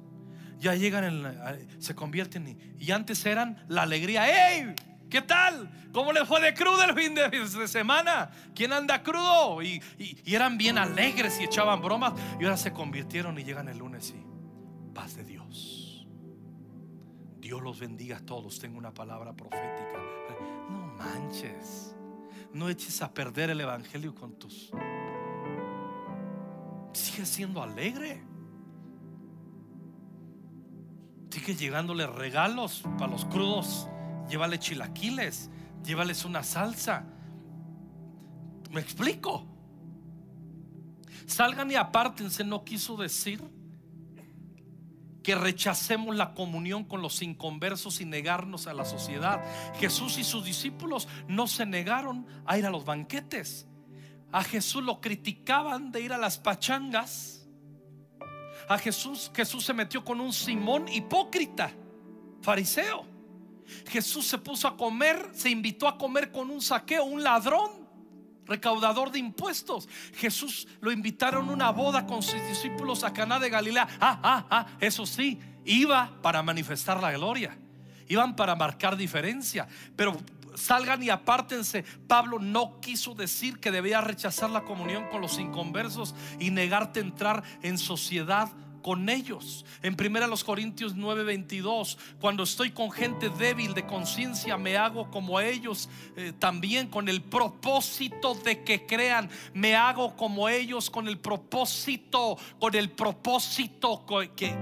Ya 0.58 0.74
llegan, 0.74 1.04
en 1.04 1.80
se 1.80 1.94
convierten 1.94 2.74
y, 2.78 2.90
antes 2.90 3.24
eran 3.24 3.64
la 3.68 3.82
alegría. 3.82 4.26
¡Hey! 4.26 4.74
¿Qué 5.08 5.22
tal? 5.22 5.70
¿Cómo 5.92 6.12
les 6.12 6.28
fue 6.28 6.40
de 6.40 6.54
crudo 6.54 6.84
el 6.84 6.94
fin 6.94 7.14
de, 7.14 7.66
semana? 7.66 8.30
¿Quién 8.54 8.72
anda 8.72 9.02
crudo? 9.02 9.62
Y, 9.62 9.82
y, 9.98 10.34
eran 10.34 10.58
bien 10.58 10.78
alegres 10.78 11.40
y 11.40 11.44
echaban 11.44 11.80
bromas. 11.80 12.12
Y 12.38 12.44
ahora 12.44 12.56
se 12.56 12.72
convirtieron 12.72 13.38
y 13.38 13.42
llegan 13.42 13.68
el 13.68 13.78
lunes 13.78 14.14
y 14.16 14.24
paz 14.94 15.16
de 15.16 15.24
Dios. 15.24 16.06
Dios 17.38 17.62
los 17.62 17.80
bendiga 17.80 18.18
a 18.18 18.20
todos. 18.20 18.58
Tengo 18.60 18.78
una 18.78 18.92
palabra 18.92 19.32
profética. 19.32 19.98
No 20.68 20.94
manches. 20.98 21.96
No 22.52 22.68
eches 22.68 23.00
a 23.02 23.12
perder 23.12 23.50
el 23.50 23.60
evangelio 23.60 24.14
con 24.14 24.38
tus 24.38 24.70
sigue 26.92 27.26
siendo 27.26 27.62
alegre. 27.62 28.22
Sigue 31.30 31.54
llegándole 31.54 32.06
regalos 32.06 32.82
para 32.98 33.10
los 33.10 33.24
crudos. 33.26 33.88
Llévale 34.28 34.58
chilaquiles, 34.58 35.50
llévales 35.84 36.24
una 36.24 36.42
salsa. 36.42 37.04
¿Me 38.70 38.80
explico? 38.80 39.46
Salgan 41.26 41.70
y 41.70 41.74
apártense, 41.74 42.44
no 42.44 42.64
quiso 42.64 42.96
decir 42.96 43.42
que 45.22 45.34
rechacemos 45.34 46.16
la 46.16 46.34
comunión 46.34 46.84
con 46.84 47.02
los 47.02 47.22
inconversos 47.22 48.00
y 48.00 48.04
negarnos 48.04 48.66
a 48.66 48.74
la 48.74 48.84
sociedad. 48.84 49.40
Jesús 49.78 50.18
y 50.18 50.24
sus 50.24 50.44
discípulos 50.44 51.08
no 51.28 51.46
se 51.46 51.66
negaron 51.66 52.26
a 52.46 52.58
ir 52.58 52.66
a 52.66 52.70
los 52.70 52.84
banquetes. 52.84 53.66
A 54.32 54.44
Jesús 54.44 54.82
lo 54.82 55.00
criticaban 55.00 55.90
de 55.90 56.00
ir 56.02 56.12
a 56.12 56.18
las 56.18 56.38
pachangas. 56.38 57.48
A 58.68 58.78
Jesús, 58.78 59.30
Jesús 59.34 59.64
se 59.64 59.74
metió 59.74 60.04
con 60.04 60.20
un 60.20 60.32
Simón 60.32 60.86
hipócrita, 60.88 61.72
fariseo. 62.40 63.06
Jesús 63.88 64.26
se 64.26 64.38
puso 64.38 64.68
a 64.68 64.76
comer, 64.76 65.30
se 65.32 65.50
invitó 65.50 65.88
a 65.88 65.98
comer 65.98 66.30
con 66.30 66.50
un 66.50 66.60
saqueo, 66.60 67.04
un 67.04 67.22
ladrón, 67.22 67.88
recaudador 68.46 69.10
de 69.10 69.18
impuestos. 69.18 69.88
Jesús 70.14 70.68
lo 70.80 70.92
invitaron 70.92 71.48
a 71.48 71.52
una 71.52 71.70
boda 71.70 72.06
con 72.06 72.22
sus 72.22 72.40
discípulos 72.48 73.04
a 73.04 73.12
Caná 73.12 73.38
de 73.38 73.50
Galilea. 73.50 73.88
Ah, 74.00 74.20
ah, 74.22 74.46
ah, 74.50 74.66
eso 74.80 75.06
sí, 75.06 75.38
iba 75.64 76.20
para 76.22 76.42
manifestar 76.42 77.00
la 77.00 77.12
gloria. 77.12 77.56
Iban 78.08 78.34
para 78.34 78.56
marcar 78.56 78.96
diferencia, 78.96 79.68
pero 79.94 80.16
salgan 80.54 81.02
y 81.02 81.10
apártense. 81.10 81.84
Pablo 82.06 82.38
no 82.38 82.80
quiso 82.80 83.14
decir 83.14 83.60
que 83.60 83.70
debía 83.70 84.00
rechazar 84.00 84.50
la 84.50 84.64
comunión 84.64 85.08
con 85.10 85.20
los 85.20 85.38
inconversos 85.38 86.14
y 86.38 86.50
negarte 86.50 87.00
entrar 87.00 87.42
en 87.62 87.78
sociedad 87.78 88.50
con 88.82 89.08
ellos. 89.08 89.64
En 89.82 89.96
primera 89.96 90.26
los 90.26 90.44
Corintios 90.44 90.94
9:22, 90.96 91.98
cuando 92.20 92.42
estoy 92.42 92.70
con 92.70 92.90
gente 92.90 93.28
débil 93.28 93.74
de 93.74 93.86
conciencia, 93.86 94.56
me 94.56 94.76
hago 94.76 95.10
como 95.10 95.40
ellos 95.40 95.88
eh, 96.16 96.32
también 96.38 96.88
con 96.88 97.08
el 97.08 97.22
propósito 97.22 98.34
de 98.34 98.62
que 98.62 98.86
crean. 98.86 99.30
Me 99.54 99.74
hago 99.74 100.16
como 100.16 100.48
ellos 100.48 100.90
con 100.90 101.08
el 101.08 101.18
propósito, 101.18 102.38
con 102.58 102.74
el 102.74 102.90
propósito 102.90 104.04
que, 104.36 104.52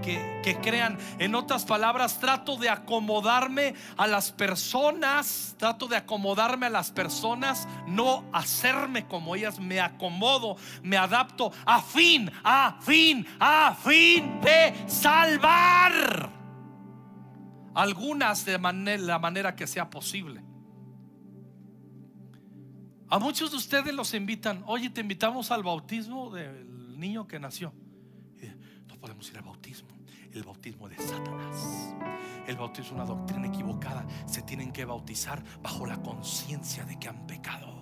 que 0.43 0.59
crean. 0.63 0.99
En 1.19 1.35
otras 1.35 1.65
palabras, 1.65 2.19
trato 2.21 2.57
de 2.57 2.69
acomodarme 2.69 3.75
a 3.97 4.07
las 4.07 4.33
personas, 4.33 5.55
trato 5.59 5.87
de 5.87 5.97
acomodarme 5.97 6.67
a 6.67 6.71
las 6.71 6.91
personas, 6.91 7.69
no 7.87 8.25
hacerme 8.33 9.07
como 9.07 9.35
ellas, 9.35 9.59
me 9.59 9.81
acomodo, 9.81 10.57
me 10.83 10.97
adapto 10.97 11.53
a 11.65 11.83
fin, 11.83 12.31
a 12.43 12.79
fin, 12.81 13.27
a 13.39 13.75
fin 13.75 14.08
de 14.17 14.89
salvar. 14.89 16.31
Algunas 17.75 18.45
de 18.45 18.59
la 18.99 19.19
manera 19.19 19.55
que 19.55 19.67
sea 19.67 19.89
posible. 19.89 20.43
A 23.11 23.19
muchos 23.19 23.51
de 23.51 23.57
ustedes 23.57 23.95
los 23.95 24.13
invitan, 24.15 24.63
oye, 24.67 24.91
te 24.91 25.01
invitamos 25.01 25.51
al 25.51 25.63
bautismo 25.63 26.31
del 26.31 26.99
niño 26.99 27.27
que 27.27 27.39
nació. 27.39 27.73
No 28.87 28.97
podemos 28.97 29.31
ir 29.31 29.39
al 29.39 29.45
bautismo, 29.45 29.89
el 30.33 30.43
bautismo 30.43 30.89
de 30.89 30.97
Satanás. 30.97 31.95
El 32.47 32.57
bautismo 32.57 32.87
es 32.87 32.93
una 32.93 33.05
doctrina 33.05 33.47
equivocada. 33.47 34.07
Se 34.27 34.43
tienen 34.43 34.73
que 34.73 34.85
bautizar 34.85 35.43
bajo 35.63 35.87
la 35.87 36.03
conciencia 36.03 36.85
de 36.85 36.99
que 36.99 37.09
han 37.09 37.27
pecado. 37.27 37.78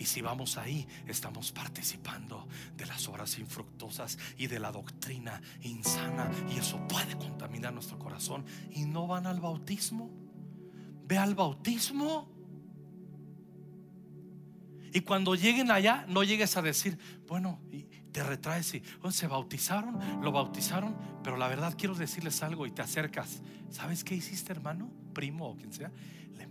Y 0.00 0.06
si 0.06 0.22
vamos 0.22 0.56
ahí, 0.56 0.88
estamos 1.06 1.52
participando 1.52 2.48
de 2.74 2.86
las 2.86 3.06
obras 3.06 3.38
infructuosas 3.38 4.16
y 4.38 4.46
de 4.46 4.58
la 4.58 4.72
doctrina 4.72 5.42
insana. 5.60 6.30
Y 6.50 6.56
eso 6.58 6.80
puede 6.88 7.18
contaminar 7.18 7.74
nuestro 7.74 7.98
corazón. 7.98 8.46
Y 8.70 8.86
no 8.86 9.06
van 9.06 9.26
al 9.26 9.40
bautismo. 9.40 10.10
Ve 11.06 11.18
al 11.18 11.34
bautismo. 11.34 12.32
Y 14.94 15.02
cuando 15.02 15.34
lleguen 15.34 15.70
allá, 15.70 16.06
no 16.08 16.22
llegues 16.22 16.56
a 16.56 16.62
decir, 16.62 16.98
bueno, 17.28 17.60
y 17.70 17.82
te 18.10 18.22
retraes 18.22 18.72
y 18.72 18.82
oh, 19.02 19.10
se 19.10 19.26
bautizaron, 19.26 20.00
lo 20.22 20.32
bautizaron, 20.32 20.96
pero 21.22 21.36
la 21.36 21.46
verdad 21.46 21.74
quiero 21.76 21.94
decirles 21.94 22.42
algo 22.42 22.64
y 22.66 22.70
te 22.70 22.80
acercas. 22.80 23.42
¿Sabes 23.68 24.02
qué 24.02 24.14
hiciste, 24.14 24.50
hermano, 24.50 24.90
primo 25.12 25.50
o 25.50 25.56
quien 25.58 25.74
sea? 25.74 25.92
Le 26.38 26.46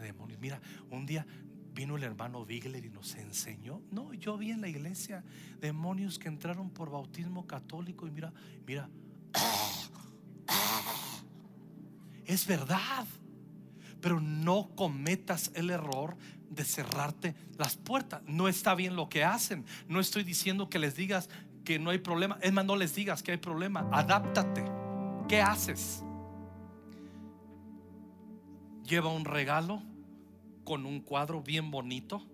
demonios. 0.00 0.40
Mira, 0.40 0.60
un 0.90 1.06
día 1.06 1.26
vino 1.74 1.96
el 1.96 2.02
hermano 2.02 2.44
Bigler 2.44 2.84
y 2.84 2.90
nos 2.90 3.14
enseñó. 3.14 3.80
No, 3.90 4.12
yo 4.14 4.36
vi 4.36 4.50
en 4.50 4.60
la 4.60 4.68
iglesia 4.68 5.24
demonios 5.60 6.18
que 6.18 6.28
entraron 6.28 6.70
por 6.70 6.90
bautismo 6.90 7.46
católico 7.46 8.06
y 8.06 8.10
mira, 8.10 8.32
mira. 8.66 8.88
Es 12.24 12.46
verdad. 12.46 13.06
Pero 14.00 14.20
no 14.20 14.70
cometas 14.76 15.50
el 15.54 15.70
error 15.70 16.16
de 16.50 16.64
cerrarte 16.64 17.34
las 17.56 17.76
puertas. 17.76 18.22
No 18.26 18.48
está 18.48 18.74
bien 18.74 18.96
lo 18.96 19.08
que 19.08 19.24
hacen. 19.24 19.64
No 19.88 20.00
estoy 20.00 20.24
diciendo 20.24 20.68
que 20.68 20.78
les 20.78 20.96
digas 20.96 21.28
que 21.64 21.78
no 21.78 21.90
hay 21.90 21.98
problema. 21.98 22.38
Es 22.40 22.52
más, 22.52 22.64
no 22.64 22.76
les 22.76 22.94
digas 22.94 23.22
que 23.22 23.32
hay 23.32 23.38
problema. 23.38 23.88
Adáptate. 23.92 24.64
¿Qué 25.28 25.40
haces? 25.40 26.02
Lleva 28.88 29.10
un 29.10 29.24
regalo 29.24 29.82
con 30.64 30.86
un 30.86 31.00
cuadro 31.00 31.42
bien 31.42 31.70
bonito. 31.70 32.26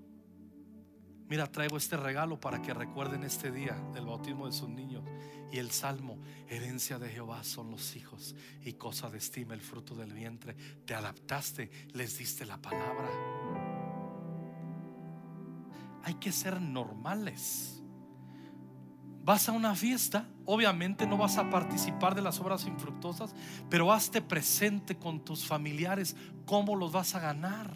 Mira, 1.29 1.47
traigo 1.51 1.77
este 1.77 1.97
regalo 1.97 2.39
para 2.39 2.63
que 2.63 2.73
recuerden 2.73 3.25
este 3.25 3.51
día 3.51 3.75
del 3.93 4.07
bautismo 4.07 4.47
de 4.47 4.53
sus 4.53 4.69
niños. 4.69 5.03
Y 5.51 5.59
el 5.59 5.71
salmo, 5.71 6.19
herencia 6.49 6.99
de 6.99 7.09
Jehová 7.09 7.45
son 7.45 7.71
los 7.71 7.97
hijos 7.97 8.35
y 8.63 8.75
cosa 8.75 9.11
de 9.11 9.19
estima 9.19 9.55
el 9.55 9.61
fruto 9.61 9.95
del 9.95 10.13
vientre. 10.13 10.55
Te 10.85 10.95
adaptaste, 10.95 11.71
les 11.93 12.19
diste 12.19 12.45
la 12.45 12.59
palabra. 12.59 13.11
Hay 16.05 16.15
que 16.15 16.33
ser 16.33 16.61
normales. 16.61 17.84
Vas 19.25 19.49
a 19.49 19.53
una 19.53 19.75
fiesta, 19.75 20.29
obviamente 20.45 21.07
no 21.07 21.17
vas 21.17 21.39
a 21.39 21.49
participar 21.49 22.15
de 22.15 22.21
las 22.21 22.41
obras 22.41 22.67
infructuosas, 22.67 23.35
pero 23.71 23.91
hazte 23.91 24.21
presente 24.21 24.99
con 24.99 25.25
tus 25.25 25.47
familiares 25.47 26.15
cómo 26.45 26.77
los 26.77 26.93
vas 26.93 27.15
a 27.15 27.21
ganar. 27.21 27.75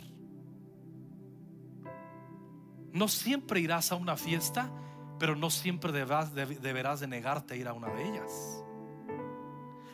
No 2.92 3.08
siempre 3.08 3.60
irás 3.60 3.92
a 3.92 3.94
una 3.94 4.18
fiesta, 4.18 4.70
pero 5.18 5.36
no 5.36 5.48
siempre 5.48 5.90
deberás 5.90 7.00
de 7.00 7.06
negarte 7.06 7.54
a 7.54 7.56
ir 7.56 7.66
a 7.66 7.72
una 7.72 7.88
de 7.94 8.08
ellas. 8.08 8.62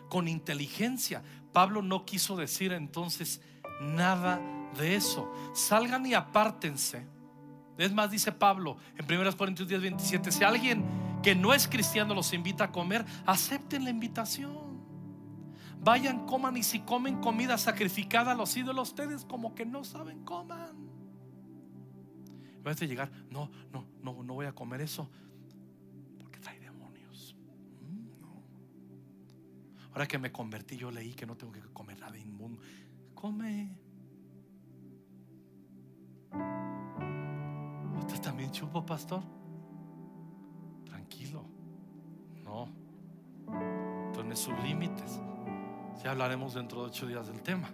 Con 0.09 0.27
inteligencia, 0.27 1.23
Pablo 1.53 1.83
no 1.83 2.05
quiso 2.05 2.35
decir 2.35 2.73
entonces 2.73 3.41
nada 3.81 4.41
de 4.77 4.97
eso. 4.97 5.33
Salgan 5.55 6.05
y 6.05 6.15
apártense. 6.15 7.07
Es 7.79 7.93
más, 7.93 8.11
dice 8.11 8.33
Pablo 8.33 8.77
en 8.97 9.21
1 9.21 9.37
Corintios 9.37 9.69
10, 9.69 9.83
27, 9.83 10.33
si 10.33 10.43
alguien 10.43 11.04
que 11.25 11.35
no 11.35 11.55
es 11.55 11.67
cristiano 11.67 12.15
los 12.15 12.35
invita 12.35 12.65
a 12.65 12.71
comer, 12.71 13.03
acepten 13.25 13.83
la 13.85 13.91
invitación. 13.91 14.85
Vayan, 15.81 16.27
coman 16.27 16.55
y 16.59 16.63
si 16.63 16.81
comen 16.81 17.19
comida 17.23 17.57
sacrificada 17.57 18.33
a 18.33 18.35
los 18.35 18.55
ídolos, 18.55 18.91
ustedes 18.91 19.25
como 19.25 19.55
que 19.55 19.65
no 19.65 19.85
saben, 19.85 20.23
coman. 20.23 20.77
En 22.57 22.63
vez 22.63 22.79
de 22.79 22.87
llegar, 22.87 23.11
no, 23.31 23.51
no, 23.73 23.87
no, 24.03 24.23
no 24.23 24.35
voy 24.35 24.45
a 24.45 24.53
comer 24.53 24.83
eso 24.83 25.09
porque 26.19 26.39
trae 26.41 26.61
demonios. 26.61 27.35
Mm, 27.81 28.09
Ahora 29.93 30.07
que 30.07 30.19
me 30.19 30.31
convertí, 30.31 30.77
yo 30.77 30.91
leí 30.91 31.15
que 31.15 31.25
no 31.25 31.39
tengo 31.39 31.55
que 31.55 31.61
comer 31.73 31.99
nada 32.01 32.19
inmundo. 32.19 32.61
Come. 33.15 33.79
¿Usted 37.99 38.21
también 38.21 38.51
chupo, 38.51 38.85
pastor? 38.85 39.23
No. 42.45 42.69
Tiene 44.13 44.37
sus 44.37 44.59
límites. 44.61 45.21
Ya 46.03 46.11
hablaremos 46.11 46.55
dentro 46.55 46.83
de 46.83 46.87
ocho 46.89 47.07
días 47.07 47.27
del 47.27 47.43
tema. 47.43 47.71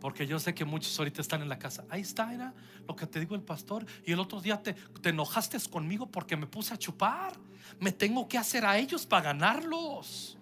Porque 0.00 0.26
yo 0.26 0.38
sé 0.38 0.54
que 0.54 0.64
muchos 0.64 0.96
ahorita 0.98 1.20
están 1.20 1.42
en 1.42 1.48
la 1.48 1.58
casa. 1.58 1.84
Ahí 1.90 2.02
está, 2.02 2.32
era 2.32 2.54
lo 2.86 2.94
que 2.94 3.06
te 3.06 3.20
digo 3.20 3.34
el 3.34 3.42
pastor. 3.42 3.84
Y 4.04 4.12
el 4.12 4.20
otro 4.20 4.40
día 4.40 4.62
te, 4.62 4.74
te 4.74 5.10
enojaste 5.10 5.58
conmigo 5.70 6.06
porque 6.06 6.36
me 6.36 6.46
puse 6.46 6.74
a 6.74 6.76
chupar. 6.76 7.32
Me 7.80 7.92
tengo 7.92 8.28
que 8.28 8.38
hacer 8.38 8.64
a 8.64 8.78
ellos 8.78 9.06
para 9.06 9.24
ganarlos. 9.24 10.38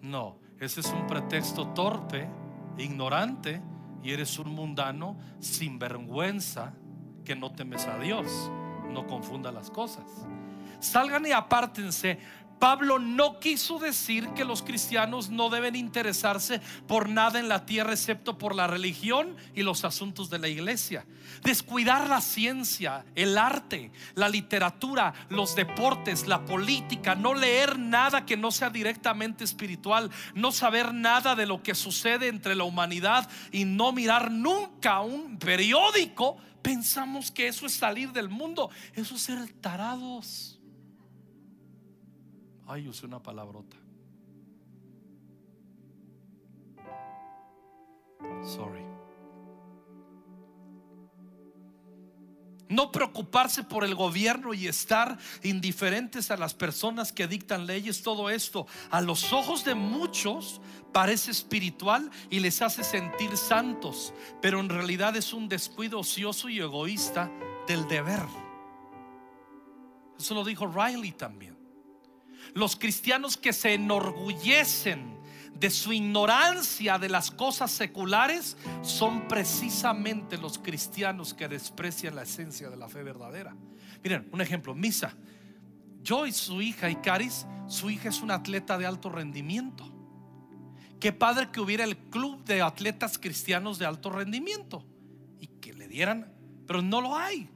No, 0.00 0.38
ese 0.60 0.80
es 0.80 0.86
un 0.92 1.06
pretexto 1.06 1.68
torpe, 1.68 2.28
ignorante, 2.78 3.60
y 4.02 4.12
eres 4.12 4.38
un 4.38 4.54
mundano 4.54 5.18
sin 5.40 5.78
vergüenza 5.78 6.72
que 7.24 7.34
no 7.34 7.52
temes 7.52 7.86
a 7.86 7.98
Dios. 7.98 8.50
No 8.90 9.06
confunda 9.06 9.52
las 9.52 9.70
cosas. 9.70 10.04
Salgan 10.80 11.26
y 11.26 11.32
apártense 11.32 12.18
Pablo 12.58 12.98
no 12.98 13.38
quiso 13.38 13.78
decir 13.78 14.28
que 14.30 14.44
los 14.44 14.62
cristianos 14.62 15.30
no 15.30 15.48
deben 15.48 15.76
interesarse 15.76 16.60
por 16.86 17.08
nada 17.08 17.38
en 17.38 17.48
la 17.48 17.66
tierra 17.66 17.92
excepto 17.92 18.36
por 18.36 18.54
la 18.54 18.66
religión 18.66 19.36
y 19.54 19.62
los 19.62 19.84
asuntos 19.84 20.28
de 20.28 20.38
la 20.38 20.48
iglesia. 20.48 21.06
Descuidar 21.42 22.08
la 22.08 22.20
ciencia, 22.20 23.04
el 23.14 23.38
arte, 23.38 23.92
la 24.14 24.28
literatura, 24.28 25.14
los 25.28 25.54
deportes, 25.54 26.26
la 26.26 26.44
política, 26.44 27.14
no 27.14 27.34
leer 27.34 27.78
nada 27.78 28.26
que 28.26 28.36
no 28.36 28.50
sea 28.50 28.70
directamente 28.70 29.44
espiritual, 29.44 30.10
no 30.34 30.50
saber 30.50 30.92
nada 30.92 31.36
de 31.36 31.46
lo 31.46 31.62
que 31.62 31.74
sucede 31.74 32.28
entre 32.28 32.56
la 32.56 32.64
humanidad 32.64 33.28
y 33.52 33.64
no 33.64 33.92
mirar 33.92 34.32
nunca 34.32 35.00
un 35.00 35.38
periódico, 35.38 36.38
pensamos 36.62 37.30
que 37.30 37.48
eso 37.48 37.66
es 37.66 37.72
salir 37.72 38.12
del 38.12 38.28
mundo, 38.28 38.70
eso 38.94 39.14
es 39.14 39.22
ser 39.22 39.48
tarados. 39.60 40.60
Ay, 42.66 42.88
usé 42.88 43.06
una 43.06 43.22
palabrota. 43.22 43.76
Sorry. 48.42 48.84
No 52.68 52.92
preocuparse 52.92 53.64
por 53.64 53.84
el 53.84 53.94
gobierno 53.94 54.52
y 54.52 54.66
estar 54.66 55.18
indiferentes 55.42 56.30
a 56.30 56.36
las 56.36 56.54
personas 56.54 57.12
que 57.12 57.26
dictan 57.26 57.66
leyes, 57.66 58.02
todo 58.02 58.28
esto 58.28 58.66
a 58.90 59.00
los 59.00 59.32
ojos 59.32 59.64
de 59.64 59.74
muchos 59.74 60.60
parece 60.92 61.30
espiritual 61.30 62.10
y 62.30 62.40
les 62.40 62.60
hace 62.60 62.84
sentir 62.84 63.36
santos, 63.36 64.12
pero 64.42 64.60
en 64.60 64.68
realidad 64.68 65.16
es 65.16 65.32
un 65.32 65.48
descuido 65.48 66.00
ocioso 66.00 66.48
y 66.48 66.60
egoísta 66.60 67.30
del 67.66 67.86
deber. 67.88 68.24
Eso 70.18 70.34
lo 70.34 70.44
dijo 70.44 70.66
Riley 70.66 71.12
también. 71.12 71.56
Los 72.54 72.76
cristianos 72.76 73.36
que 73.36 73.52
se 73.52 73.74
enorgullecen 73.74 75.17
de 75.58 75.70
su 75.70 75.92
ignorancia 75.92 76.98
de 76.98 77.08
las 77.08 77.30
cosas 77.30 77.70
seculares 77.70 78.56
son 78.82 79.26
precisamente 79.26 80.38
los 80.38 80.58
cristianos 80.58 81.34
que 81.34 81.48
desprecian 81.48 82.14
la 82.14 82.22
esencia 82.22 82.70
de 82.70 82.76
la 82.76 82.88
fe 82.88 83.02
verdadera. 83.02 83.56
Miren, 84.02 84.28
un 84.32 84.40
ejemplo, 84.40 84.74
Misa. 84.74 85.14
Yo 86.02 86.26
y 86.26 86.32
su 86.32 86.62
hija, 86.62 86.88
Icaris, 86.88 87.46
su 87.66 87.90
hija 87.90 88.08
es 88.08 88.22
una 88.22 88.34
atleta 88.34 88.78
de 88.78 88.86
alto 88.86 89.10
rendimiento. 89.10 89.92
Qué 91.00 91.12
padre 91.12 91.50
que 91.50 91.60
hubiera 91.60 91.84
el 91.84 91.96
club 91.96 92.44
de 92.44 92.62
atletas 92.62 93.18
cristianos 93.18 93.78
de 93.78 93.86
alto 93.86 94.10
rendimiento 94.10 94.84
y 95.40 95.46
que 95.46 95.72
le 95.72 95.88
dieran, 95.88 96.32
pero 96.66 96.82
no 96.82 97.00
lo 97.00 97.16
hay. 97.16 97.48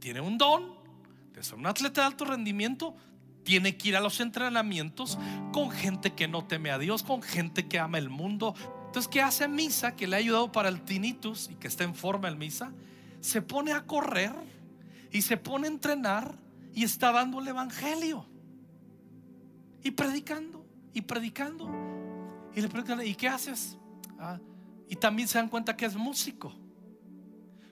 Tiene 0.00 0.20
un 0.20 0.38
don 0.38 0.78
de 1.32 1.42
ser 1.42 1.56
un 1.56 1.66
atleta 1.66 2.00
de 2.00 2.06
alto 2.08 2.24
rendimiento, 2.24 2.96
tiene 3.48 3.78
que 3.78 3.88
ir 3.88 3.96
a 3.96 4.00
los 4.00 4.20
entrenamientos 4.20 5.18
con 5.54 5.70
gente 5.70 6.12
que 6.12 6.28
no 6.28 6.44
teme 6.44 6.70
a 6.70 6.78
Dios, 6.78 7.02
con 7.02 7.22
gente 7.22 7.66
que 7.66 7.78
ama 7.78 7.96
el 7.96 8.10
mundo. 8.10 8.54
Entonces, 8.84 9.08
¿qué 9.08 9.22
hace 9.22 9.48
Misa? 9.48 9.96
Que 9.96 10.06
le 10.06 10.16
ha 10.16 10.18
ayudado 10.18 10.52
para 10.52 10.68
el 10.68 10.82
tinnitus 10.82 11.48
y 11.50 11.54
que 11.54 11.66
está 11.66 11.84
en 11.84 11.94
forma 11.94 12.28
el 12.28 12.36
Misa. 12.36 12.74
Se 13.22 13.40
pone 13.40 13.72
a 13.72 13.86
correr 13.86 14.34
y 15.10 15.22
se 15.22 15.38
pone 15.38 15.66
a 15.66 15.70
entrenar 15.70 16.34
y 16.74 16.84
está 16.84 17.10
dando 17.10 17.40
el 17.40 17.48
evangelio. 17.48 18.26
Y 19.82 19.92
predicando, 19.92 20.66
y 20.92 21.00
predicando. 21.00 21.70
Y 22.54 22.60
le 22.60 22.68
preguntan, 22.68 23.00
¿y 23.06 23.14
qué 23.14 23.28
haces? 23.28 23.78
Ah, 24.18 24.38
y 24.90 24.96
también 24.96 25.26
se 25.26 25.38
dan 25.38 25.48
cuenta 25.48 25.74
que 25.74 25.86
es 25.86 25.96
músico. 25.96 26.52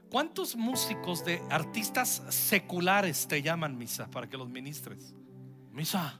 ¿Cuántos 0.08 0.56
músicos 0.56 1.22
de 1.22 1.42
artistas 1.50 2.22
seculares 2.30 3.28
te 3.28 3.42
llaman 3.42 3.76
misa 3.76 4.10
para 4.10 4.26
que 4.26 4.38
los 4.38 4.48
ministres? 4.48 5.14
Misa, 5.76 6.18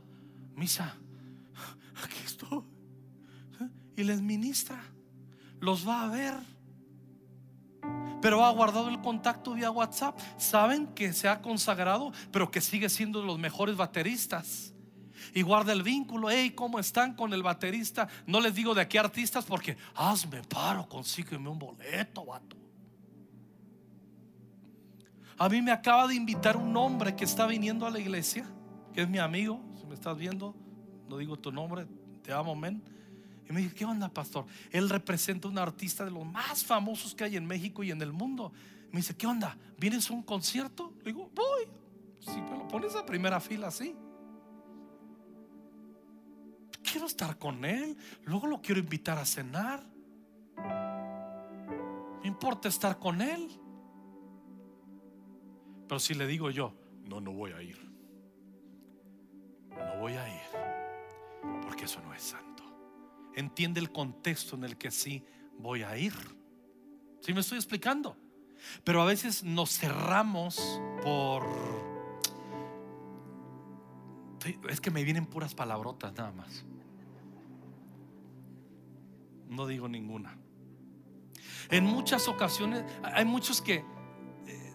misa, 0.54 0.94
aquí 2.04 2.18
estoy. 2.24 2.62
Y 3.96 4.04
les 4.04 4.20
ministra, 4.20 4.78
los 5.60 5.88
va 5.88 6.04
a 6.04 6.08
ver. 6.08 6.34
Pero 8.20 8.44
ha 8.44 8.50
guardado 8.50 8.90
el 8.90 9.00
contacto 9.00 9.54
vía 9.54 9.70
WhatsApp. 9.70 10.18
Saben 10.36 10.88
que 10.88 11.14
se 11.14 11.28
ha 11.28 11.40
consagrado, 11.40 12.12
pero 12.30 12.50
que 12.50 12.60
sigue 12.60 12.90
siendo 12.90 13.20
de 13.20 13.26
los 13.26 13.38
mejores 13.38 13.76
bateristas. 13.76 14.74
Y 15.32 15.40
guarda 15.40 15.72
el 15.72 15.82
vínculo. 15.82 16.28
Hey, 16.30 16.50
¿cómo 16.50 16.78
están 16.78 17.14
con 17.14 17.32
el 17.32 17.42
baterista? 17.42 18.08
No 18.26 18.40
les 18.40 18.54
digo 18.54 18.74
de 18.74 18.86
qué 18.86 18.98
artistas 18.98 19.46
porque 19.46 19.78
hazme 19.94 20.42
paro, 20.42 20.86
consígueme 20.86 21.48
un 21.48 21.58
boleto, 21.58 22.26
vato. 22.26 22.56
A 25.38 25.48
mí 25.48 25.62
me 25.62 25.72
acaba 25.72 26.06
de 26.06 26.14
invitar 26.14 26.58
un 26.58 26.76
hombre 26.76 27.16
que 27.16 27.24
está 27.24 27.46
viniendo 27.46 27.86
a 27.86 27.90
la 27.90 27.98
iglesia 27.98 28.46
es 29.02 29.08
mi 29.08 29.18
amigo, 29.18 29.62
si 29.78 29.86
me 29.86 29.94
estás 29.94 30.16
viendo, 30.16 30.54
no 31.08 31.18
digo 31.18 31.38
tu 31.38 31.52
nombre, 31.52 31.86
te 32.22 32.32
amo, 32.32 32.54
men. 32.54 32.82
Y 33.48 33.52
me 33.52 33.60
dice, 33.60 33.74
¿qué 33.74 33.84
onda, 33.84 34.08
pastor? 34.08 34.46
Él 34.70 34.88
representa 34.88 35.48
un 35.48 35.58
artista 35.58 36.04
de 36.04 36.10
los 36.10 36.24
más 36.24 36.64
famosos 36.64 37.14
que 37.14 37.24
hay 37.24 37.36
en 37.36 37.46
México 37.46 37.84
y 37.84 37.90
en 37.90 38.02
el 38.02 38.12
mundo. 38.12 38.52
Me 38.90 39.00
dice, 39.00 39.16
¿qué 39.16 39.26
onda? 39.26 39.56
¿Vienes 39.78 40.10
a 40.10 40.14
un 40.14 40.22
concierto? 40.22 40.94
Le 40.98 41.12
digo, 41.12 41.30
voy. 41.34 41.68
Si 42.20 42.40
me 42.40 42.50
lo 42.58 42.66
pones 42.66 42.96
a 42.96 43.06
primera 43.06 43.38
fila, 43.38 43.70
sí. 43.70 43.94
Quiero 46.82 47.06
estar 47.06 47.38
con 47.38 47.64
él. 47.64 47.96
Luego 48.24 48.48
lo 48.48 48.60
quiero 48.60 48.80
invitar 48.80 49.18
a 49.18 49.24
cenar. 49.24 49.84
Me 52.22 52.26
importa 52.26 52.68
estar 52.68 52.98
con 52.98 53.20
él. 53.20 53.48
Pero 55.86 56.00
si 56.00 56.14
le 56.14 56.26
digo 56.26 56.50
yo, 56.50 56.74
no, 57.04 57.20
no 57.20 57.32
voy 57.32 57.52
a 57.52 57.62
ir 57.62 57.95
no 59.78 60.00
voy 60.00 60.14
a 60.14 60.28
ir, 60.28 61.62
porque 61.62 61.84
eso 61.84 62.00
no 62.02 62.14
es 62.14 62.22
santo. 62.22 62.64
Entiende 63.34 63.80
el 63.80 63.92
contexto 63.92 64.56
en 64.56 64.64
el 64.64 64.76
que 64.76 64.90
sí 64.90 65.24
voy 65.58 65.82
a 65.82 65.96
ir. 65.96 66.14
¿Sí 67.20 67.32
me 67.32 67.40
estoy 67.40 67.58
explicando? 67.58 68.16
Pero 68.84 69.02
a 69.02 69.04
veces 69.04 69.44
nos 69.44 69.78
cerramos 69.78 70.80
por... 71.02 71.44
Es 74.68 74.80
que 74.80 74.90
me 74.90 75.02
vienen 75.02 75.26
puras 75.26 75.54
palabrotas 75.54 76.14
nada 76.14 76.32
más. 76.32 76.64
No 79.48 79.66
digo 79.66 79.88
ninguna. 79.88 80.38
En 81.70 81.84
muchas 81.84 82.28
ocasiones 82.28 82.84
hay 83.02 83.24
muchos 83.24 83.60
que... 83.60 83.84
Eh, 84.46 84.74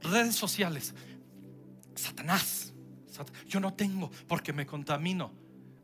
redes 0.00 0.36
sociales. 0.36 0.94
Satanás. 1.94 2.72
Yo 3.48 3.60
no 3.60 3.74
tengo 3.74 4.10
porque 4.28 4.52
me 4.52 4.66
contamino. 4.66 5.32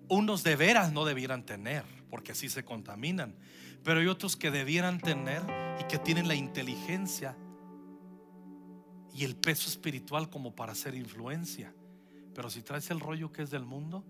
Unos 0.09 0.43
de 0.43 0.57
veras 0.57 0.93
no 0.93 1.05
debieran 1.05 1.45
tener 1.45 1.85
porque 2.11 2.33
así 2.33 2.49
se 2.49 2.65
contaminan. 2.65 3.35
Pero 3.83 4.01
hay 4.01 4.07
otros 4.07 4.37
que 4.37 4.51
debieran 4.51 5.01
tener 5.01 5.43
y 5.81 5.85
que 5.85 5.99
tienen 5.99 6.29
la 6.29 6.35
inteligencia 6.35 7.37
y 9.15 9.25
el 9.25 9.37
peso 9.37 9.69
espiritual 9.69 10.31
como 10.31 10.55
para 10.55 10.73
hacer 10.73 10.95
influencia. 10.95 11.75
Pero 12.35 12.51
si 12.51 12.63
traes 12.63 12.91
el 12.91 13.01
rollo 13.01 13.33
que 13.33 13.43
es 13.43 13.51
del 13.51 13.65
mundo, 13.65 14.05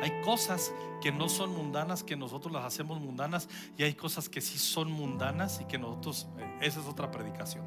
hay 0.00 0.20
cosas 0.22 0.72
que 1.02 1.12
no 1.12 1.28
son 1.28 1.54
mundanas, 1.54 2.02
que 2.02 2.16
nosotros 2.16 2.52
las 2.52 2.64
hacemos 2.64 3.00
mundanas, 3.00 3.48
y 3.76 3.82
hay 3.82 3.94
cosas 3.94 4.28
que 4.28 4.40
sí 4.40 4.58
son 4.58 4.90
mundanas 4.90 5.60
y 5.60 5.64
que 5.66 5.78
nosotros, 5.78 6.28
eh, 6.38 6.58
esa 6.62 6.80
es 6.80 6.86
otra 6.86 7.10
predicación. 7.10 7.64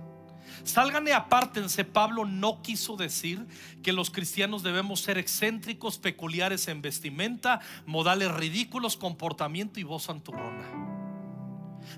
Salgan 0.63 1.07
y 1.07 1.11
apártense. 1.11 1.83
Pablo 1.83 2.25
no 2.25 2.61
quiso 2.61 2.95
decir 2.95 3.45
que 3.81 3.93
los 3.93 4.09
cristianos 4.09 4.63
debemos 4.63 5.01
ser 5.01 5.17
excéntricos, 5.17 5.97
peculiares 5.97 6.67
en 6.67 6.81
vestimenta, 6.81 7.59
modales 7.85 8.31
ridículos, 8.31 8.97
comportamiento 8.97 9.79
y 9.79 9.83
voz 9.83 10.09
anturrona. 10.09 10.93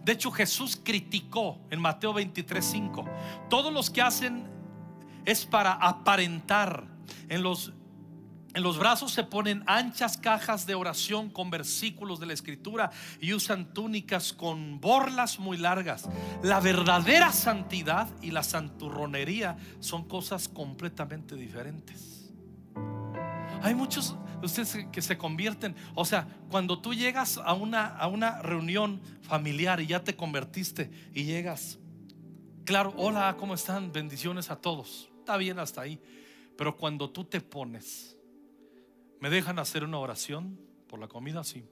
De 0.03 0.13
hecho, 0.13 0.31
Jesús 0.31 0.79
criticó 0.81 1.59
en 1.69 1.79
Mateo 1.79 2.13
23:5. 2.13 3.05
Todos 3.49 3.71
los 3.71 3.89
que 3.89 4.01
hacen 4.01 4.47
es 5.25 5.45
para 5.45 5.73
aparentar 5.73 6.87
en 7.29 7.43
los 7.43 7.73
en 8.55 8.63
los 8.63 8.79
brazos 8.79 9.11
se 9.11 9.25
ponen 9.25 9.63
anchas 9.67 10.17
cajas 10.17 10.65
de 10.65 10.75
oración 10.75 11.29
con 11.29 11.49
versículos 11.49 12.21
de 12.21 12.25
la 12.25 12.33
escritura 12.33 12.89
y 13.19 13.33
usan 13.33 13.73
túnicas 13.73 14.31
con 14.31 14.79
borlas 14.79 15.39
muy 15.39 15.57
largas. 15.57 16.07
La 16.41 16.61
verdadera 16.61 17.33
santidad 17.33 18.07
y 18.21 18.31
la 18.31 18.43
santurronería 18.43 19.57
son 19.81 20.07
cosas 20.07 20.47
completamente 20.47 21.35
diferentes. 21.35 22.31
Hay 23.61 23.75
muchos 23.75 24.15
de 24.39 24.45
ustedes 24.45 24.87
que 24.89 25.01
se 25.01 25.17
convierten. 25.17 25.75
O 25.93 26.05
sea, 26.05 26.25
cuando 26.49 26.79
tú 26.79 26.93
llegas 26.93 27.37
a 27.37 27.53
una, 27.53 27.87
a 27.87 28.07
una 28.07 28.41
reunión 28.41 29.01
familiar 29.21 29.81
y 29.81 29.87
ya 29.87 30.01
te 30.01 30.15
convertiste 30.15 30.89
y 31.13 31.25
llegas, 31.25 31.77
claro, 32.63 32.93
hola, 32.95 33.35
¿cómo 33.37 33.53
están? 33.53 33.91
Bendiciones 33.91 34.49
a 34.49 34.55
todos. 34.55 35.09
Está 35.19 35.35
bien 35.35 35.59
hasta 35.59 35.81
ahí. 35.81 35.99
Pero 36.57 36.77
cuando 36.77 37.09
tú 37.09 37.25
te 37.25 37.41
pones, 37.41 38.14
¿me 39.19 39.29
dejan 39.29 39.59
hacer 39.59 39.83
una 39.83 39.99
oración 39.99 40.59
por 40.87 40.99
la 40.99 41.07
comida? 41.07 41.43
Sí. 41.43 41.65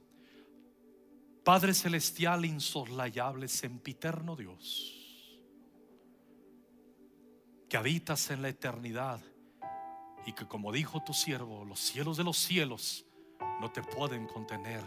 Padre 1.43 1.73
celestial, 1.73 2.45
insoslayable, 2.45 3.47
sempiterno 3.47 4.35
Dios, 4.35 5.39
que 7.69 7.77
habitas 7.77 8.29
en 8.29 8.41
la 8.41 8.49
eternidad 8.49 9.21
y 10.25 10.33
que 10.33 10.47
como 10.47 10.71
dijo 10.71 11.03
tu 11.03 11.13
siervo, 11.13 11.65
los 11.65 11.79
cielos 11.79 12.15
de 12.17 12.23
los 12.23 12.37
cielos 12.37 13.05
no 13.59 13.71
te 13.71 13.83
pueden 13.83 14.25
contener, 14.25 14.83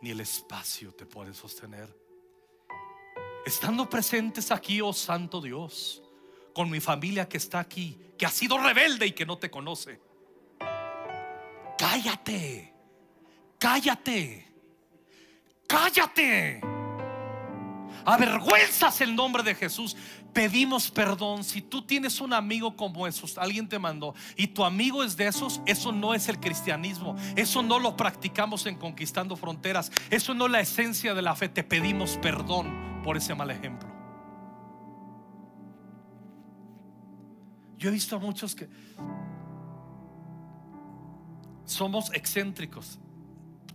ni 0.00 0.10
el 0.10 0.20
espacio 0.20 0.92
te 0.92 1.04
puede 1.04 1.34
sostener. 1.34 1.94
Estando 3.44 3.88
presentes 3.88 4.52
aquí, 4.52 4.80
oh 4.80 4.92
Santo 4.92 5.40
Dios, 5.40 6.00
con 6.54 6.70
mi 6.70 6.78
familia 6.78 7.28
que 7.28 7.38
está 7.38 7.58
aquí, 7.58 7.98
que 8.16 8.24
ha 8.24 8.30
sido 8.30 8.56
rebelde 8.58 9.06
y 9.06 9.12
que 9.12 9.26
no 9.26 9.38
te 9.38 9.50
conoce. 9.50 10.00
Cállate, 11.82 12.72
cállate 13.58 14.52
cállate. 15.72 16.60
Avergüenzas 18.04 19.00
el 19.00 19.14
nombre 19.14 19.42
de 19.42 19.54
Jesús. 19.54 19.96
Pedimos 20.32 20.90
perdón. 20.90 21.44
Si 21.44 21.62
tú 21.62 21.82
tienes 21.82 22.20
un 22.20 22.32
amigo 22.32 22.76
como 22.76 23.06
esos, 23.06 23.38
alguien 23.38 23.68
te 23.68 23.78
mandó 23.78 24.14
y 24.36 24.48
tu 24.48 24.64
amigo 24.64 25.04
es 25.04 25.16
de 25.16 25.28
esos, 25.28 25.60
eso 25.66 25.92
no 25.92 26.14
es 26.14 26.28
el 26.28 26.38
cristianismo. 26.40 27.16
Eso 27.36 27.62
no 27.62 27.78
lo 27.78 27.96
practicamos 27.96 28.66
en 28.66 28.76
conquistando 28.76 29.36
fronteras. 29.36 29.90
Eso 30.10 30.34
no 30.34 30.46
es 30.46 30.52
la 30.52 30.60
esencia 30.60 31.14
de 31.14 31.22
la 31.22 31.34
fe. 31.34 31.48
Te 31.48 31.62
pedimos 31.64 32.18
perdón 32.20 33.00
por 33.02 33.16
ese 33.16 33.34
mal 33.34 33.50
ejemplo. 33.50 33.88
Yo 37.78 37.88
he 37.88 37.92
visto 37.92 38.16
a 38.16 38.18
muchos 38.18 38.54
que 38.54 38.68
somos 41.64 42.12
excéntricos. 42.12 42.98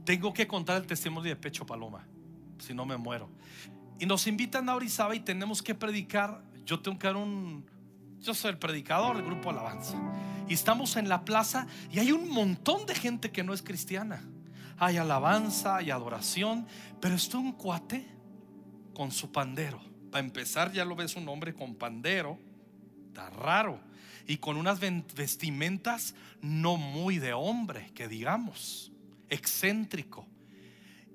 Tengo 0.03 0.33
que 0.33 0.47
contar 0.47 0.77
el 0.77 0.87
testimonio 0.87 1.29
de 1.29 1.35
Pecho 1.35 1.65
Paloma, 1.65 2.07
si 2.59 2.73
no 2.73 2.85
me 2.85 2.97
muero. 2.97 3.29
Y 3.99 4.05
nos 4.05 4.27
invitan 4.27 4.69
a 4.69 4.75
Orizaba 4.75 5.15
y 5.15 5.19
tenemos 5.19 5.61
que 5.61 5.75
predicar. 5.75 6.43
Yo 6.65 6.79
tengo 6.79 6.97
que 6.99 7.07
dar 7.07 7.17
un. 7.17 7.65
Yo 8.19 8.33
soy 8.33 8.51
el 8.51 8.57
predicador 8.57 9.17
del 9.17 9.25
grupo 9.25 9.49
Alabanza. 9.49 9.97
Y 10.47 10.53
estamos 10.53 10.95
en 10.95 11.09
la 11.09 11.25
plaza 11.25 11.67
y 11.91 11.99
hay 11.99 12.11
un 12.11 12.29
montón 12.29 12.85
de 12.85 12.95
gente 12.95 13.31
que 13.31 13.43
no 13.43 13.53
es 13.53 13.61
cristiana. 13.61 14.23
Hay 14.79 14.97
alabanza, 14.97 15.77
hay 15.77 15.91
adoración, 15.91 16.67
pero 17.01 17.15
está 17.15 17.37
un 17.37 17.51
cuate 17.51 18.07
con 18.93 19.11
su 19.11 19.31
pandero. 19.31 19.81
Para 20.11 20.23
empezar, 20.23 20.71
ya 20.71 20.85
lo 20.85 20.95
ves 20.95 21.15
un 21.15 21.27
hombre 21.27 21.53
con 21.53 21.75
pandero. 21.75 22.39
Está 23.07 23.29
raro. 23.29 23.79
Y 24.27 24.37
con 24.37 24.57
unas 24.57 24.79
vestimentas 24.79 26.13
no 26.41 26.77
muy 26.77 27.17
de 27.17 27.33
hombre, 27.33 27.91
que 27.93 28.07
digamos 28.07 28.91
excéntrico. 29.29 30.27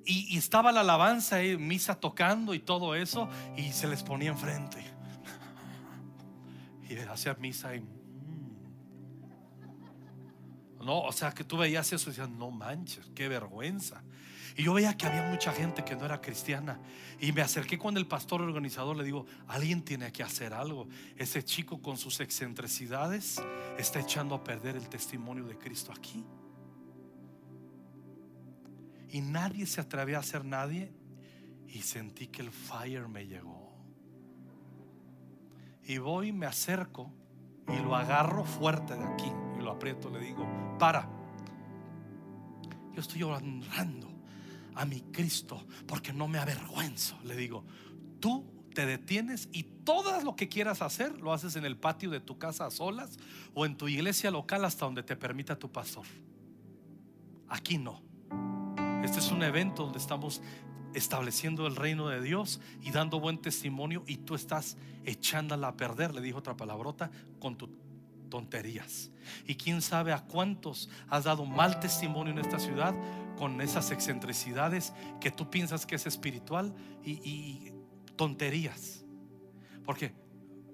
Y, 0.05 0.37
estaba 0.37 0.73
la 0.73 0.81
alabanza, 0.81 1.45
y 1.45 1.57
misa 1.57 1.95
tocando 1.95 2.55
y 2.55 2.59
todo 2.59 2.97
eso, 2.97 3.29
y 3.57 3.71
se 3.73 3.87
les 3.87 4.03
ponía 4.03 4.31
enfrente. 4.31 4.85
Y 6.89 6.97
hacía 6.97 7.35
misa 7.35 7.75
y. 7.75 7.81
Mm. 7.81 7.87
No, 10.85 11.01
o 11.03 11.13
sea 11.13 11.33
que 11.33 11.45
tú 11.45 11.57
veías 11.57 11.91
eso 11.93 12.11
y 12.11 12.13
decías, 12.13 12.29
no 12.29 12.51
manches, 12.51 13.09
qué 13.15 13.29
vergüenza. 13.29 14.03
Y 14.57 14.65
yo 14.65 14.75
veía 14.75 14.97
que 14.97 15.07
había 15.07 15.31
mucha 15.31 15.53
gente 15.53 15.85
que 15.85 15.97
no 15.97 16.05
era 16.05 16.21
cristiana. 16.21 16.81
Y 17.21 17.33
me 17.33 17.43
acerqué 17.43 17.79
con 17.79 17.97
el 17.97 18.07
pastor 18.07 18.43
organizador, 18.43 18.97
le 18.97 19.05
digo, 19.05 19.27
alguien 19.49 19.83
tiene 19.83 20.13
que 20.13 20.23
hacer 20.23 20.53
algo. 20.53 20.89
Ese 21.17 21.45
chico 21.45 21.81
con 21.81 21.97
sus 21.97 22.21
excentricidades 22.21 23.43
está 23.79 24.01
echando 24.01 24.35
a 24.35 24.45
perder 24.45 24.77
el 24.77 24.89
testimonio 24.89 25.45
de 25.45 25.57
Cristo 25.57 25.93
aquí 25.93 26.25
y 29.13 29.21
nadie 29.21 29.67
se 29.67 29.81
atrevía 29.83 30.17
a 30.17 30.21
hacer 30.21 30.45
nadie 30.45 30.91
y 31.69 31.83
sentí 31.83 32.29
que 32.29 32.41
el 32.41 32.51
fire 32.51 33.09
me 33.09 33.27
llegó. 33.27 33.71
Y 35.85 35.99
voy, 35.99 36.33
me 36.33 36.47
acerco 36.47 37.13
y 37.69 37.77
lo 37.83 37.95
agarro 37.95 38.45
fuerte 38.45 38.95
de 38.95 39.05
aquí 39.05 39.31
y 39.59 39.63
lo 39.63 39.73
aprieto, 39.73 40.09
le 40.09 40.19
digo, 40.19 40.47
para. 40.79 41.07
Yo 42.95 43.01
estoy 43.01 43.23
honrando 43.23 44.12
a 44.75 44.85
mi 44.85 45.01
Cristo 45.01 45.67
porque 45.87 46.13
no 46.13 46.29
me 46.29 46.39
avergüenzo. 46.39 47.19
Le 47.25 47.37
digo, 47.37 47.65
tú 48.21 48.45
te 48.75 48.87
detienes 48.87 49.49
y 49.53 49.65
todo 49.85 50.21
lo 50.23 50.37
que 50.37 50.49
quieras 50.49 50.83
hacer 50.83 51.21
lo 51.21 51.33
haces 51.33 51.57
en 51.57 51.65
el 51.65 51.77
patio 51.77 52.11
de 52.11 52.21
tu 52.21 52.39
casa 52.39 52.67
a 52.67 52.71
solas 52.71 53.19
o 53.55 53.67
en 53.67 53.77
tu 53.77 53.89
iglesia 53.89 54.31
local 54.31 54.65
hasta 54.65 54.85
donde 54.85 55.03
te 55.03 55.17
permita 55.17 55.59
tu 55.59 55.71
pastor. 55.71 56.07
Aquí 57.49 57.79
no. 57.79 58.03
Este 59.05 59.19
es 59.19 59.31
un 59.31 59.43
evento 59.43 59.85
donde 59.85 59.99
estamos 59.99 60.41
estableciendo 60.95 61.67
el 61.67 61.77
reino 61.77 62.09
de 62.09 62.21
Dios 62.21 62.61
y 62.81 62.91
dando 62.91 63.21
buen 63.21 63.39
testimonio 63.39 64.05
y 64.07 64.19
tú 64.19 64.35
estás 64.35 64.77
echándola 65.05 65.69
a 65.69 65.77
perder, 65.77 66.15
le 66.15 66.21
dijo 66.21 66.39
otra 66.39 66.57
palabrota, 66.57 67.11
con 67.41 67.57
tus 67.57 67.71
tonterías. 68.33 69.11
Y 69.47 69.57
quién 69.57 69.83
sabe 69.83 70.15
a 70.15 70.25
cuántos 70.25 70.89
has 71.11 71.25
dado 71.25 71.45
mal 71.45 71.81
testimonio 71.81 72.33
en 72.33 72.39
esta 72.39 72.59
ciudad 72.59 72.95
con 73.37 73.61
esas 73.61 73.91
excentricidades 73.91 74.95
que 75.21 75.31
tú 75.31 75.51
piensas 75.51 75.85
que 75.85 75.97
es 75.97 76.07
espiritual 76.07 76.75
y, 77.05 77.73
tonterías. 78.17 79.05
Porque 79.85 80.15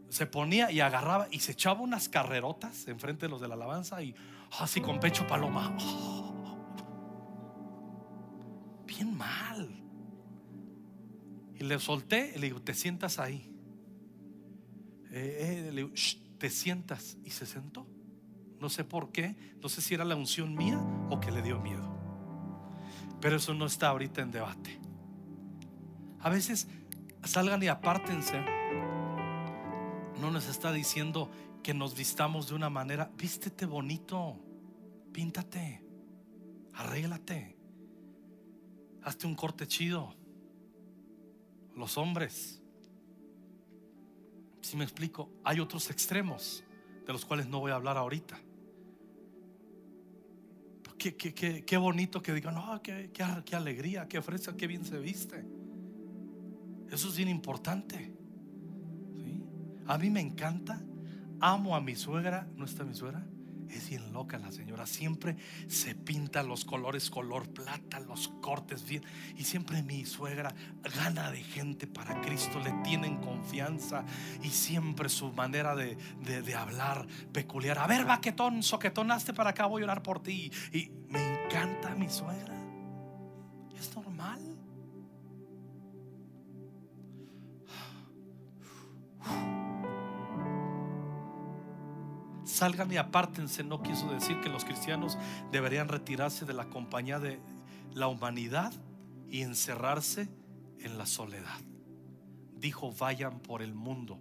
se 0.08 0.26
ponía 0.26 0.70
y 0.70 0.78
agarraba 0.78 1.26
y 1.32 1.40
se 1.40 1.52
echaba 1.52 1.80
unas 1.80 2.08
carrerotas 2.08 2.86
enfrente 2.86 3.26
de 3.26 3.30
los 3.30 3.40
de 3.40 3.48
la 3.48 3.54
alabanza 3.54 4.00
y 4.02 4.14
así 4.60 4.80
con 4.80 5.00
pecho 5.00 5.26
paloma. 5.26 5.76
Oh, 5.80 6.56
bien 8.86 9.16
mal. 9.16 9.68
Y 11.56 11.64
le 11.64 11.80
solté 11.80 12.34
y 12.36 12.38
le 12.38 12.46
digo, 12.46 12.62
te 12.62 12.72
sientas 12.72 13.18
ahí. 13.18 13.52
Eh, 15.10 15.66
eh, 15.66 15.72
le 15.72 15.82
digo, 15.82 15.90
te 16.38 16.50
sientas. 16.50 17.16
Y 17.24 17.30
se 17.30 17.46
sentó. 17.46 17.86
No 18.60 18.68
sé 18.68 18.84
por 18.84 19.12
qué. 19.12 19.36
No 19.62 19.68
sé 19.68 19.82
si 19.82 19.94
era 19.94 20.04
la 20.04 20.16
unción 20.16 20.54
mía 20.54 20.78
o 21.10 21.20
que 21.20 21.30
le 21.30 21.42
dio 21.42 21.60
miedo. 21.60 21.96
Pero 23.20 23.36
eso 23.36 23.54
no 23.54 23.66
está 23.66 23.88
ahorita 23.88 24.22
en 24.22 24.30
debate. 24.30 24.78
A 26.20 26.30
veces 26.30 26.68
salgan 27.24 27.62
y 27.62 27.68
apártense. 27.68 28.40
No 30.20 30.30
nos 30.30 30.48
está 30.48 30.72
diciendo 30.72 31.30
que 31.62 31.74
nos 31.74 31.94
vistamos 31.96 32.48
de 32.48 32.54
una 32.54 32.70
manera. 32.70 33.10
Vístete 33.16 33.66
bonito. 33.66 34.36
Píntate. 35.12 35.84
Arréglate. 36.74 37.56
Hazte 39.02 39.26
un 39.26 39.34
corte 39.34 39.66
chido. 39.66 40.14
Los 41.74 41.98
hombres. 41.98 42.62
Si 44.68 44.76
me 44.76 44.84
explico, 44.84 45.30
hay 45.44 45.60
otros 45.60 45.88
extremos 45.88 46.62
de 47.06 47.10
los 47.10 47.24
cuales 47.24 47.48
no 47.48 47.58
voy 47.58 47.72
a 47.72 47.76
hablar 47.76 47.96
ahorita. 47.96 48.38
Qué, 50.98 51.16
qué, 51.16 51.76
bonito 51.78 52.20
que 52.20 52.34
digan, 52.34 52.56
no, 52.56 52.82
qué, 52.82 53.10
qué, 53.10 53.56
alegría, 53.56 54.06
qué 54.08 54.20
fresa, 54.20 54.58
qué 54.58 54.66
bien 54.66 54.84
se 54.84 54.98
viste. 54.98 55.42
Eso 56.90 57.08
es 57.08 57.16
bien 57.16 57.30
importante. 57.30 58.12
A 59.86 59.96
mí 59.96 60.10
me 60.10 60.20
encanta. 60.20 60.82
Amo 61.40 61.74
a 61.74 61.80
mi 61.80 61.94
suegra. 61.94 62.46
¿No 62.54 62.66
está 62.66 62.84
mi 62.84 62.94
suegra? 62.94 63.26
Es 63.70 63.88
bien 63.90 64.12
loca 64.12 64.38
la 64.38 64.50
señora. 64.50 64.86
Siempre 64.86 65.36
se 65.68 65.94
pinta 65.94 66.42
los 66.42 66.64
colores 66.64 67.10
color 67.10 67.48
plata, 67.52 68.00
los 68.00 68.28
cortes 68.40 68.84
bien. 68.84 69.02
Y 69.36 69.44
siempre 69.44 69.82
mi 69.82 70.04
suegra 70.04 70.54
gana 70.96 71.30
de 71.30 71.42
gente 71.42 71.86
para 71.86 72.20
Cristo. 72.20 72.58
Le 72.60 72.72
tienen 72.82 73.18
confianza. 73.18 74.04
Y 74.42 74.48
siempre 74.50 75.08
su 75.08 75.32
manera 75.32 75.74
de, 75.74 75.96
de, 76.24 76.54
hablar 76.54 77.06
peculiar. 77.32 77.78
A 77.78 77.86
ver, 77.86 78.04
vaquetón, 78.04 78.62
soquetonaste 78.62 79.34
para 79.34 79.50
acá, 79.50 79.66
voy 79.66 79.82
a 79.82 79.84
orar 79.86 80.02
por 80.02 80.22
ti. 80.22 80.50
Y 80.72 80.90
me 81.08 81.44
encanta 81.44 81.94
mi 81.94 82.08
suegra. 82.08 82.54
Es 83.78 83.94
normal. 83.94 84.40
salgan 92.58 92.92
y 92.92 92.96
apártense 92.96 93.62
no 93.62 93.82
quiso 93.82 94.10
decir 94.12 94.40
que 94.40 94.48
los 94.48 94.64
cristianos 94.64 95.16
deberían 95.52 95.88
retirarse 95.88 96.44
de 96.44 96.54
la 96.54 96.68
compañía 96.68 97.20
de 97.20 97.40
la 97.94 98.08
humanidad 98.08 98.72
y 99.30 99.42
encerrarse 99.42 100.28
en 100.80 100.98
la 100.98 101.06
soledad. 101.06 101.60
Dijo, 102.56 102.92
vayan 102.92 103.38
por 103.38 103.62
el 103.62 103.74
mundo. 103.74 104.18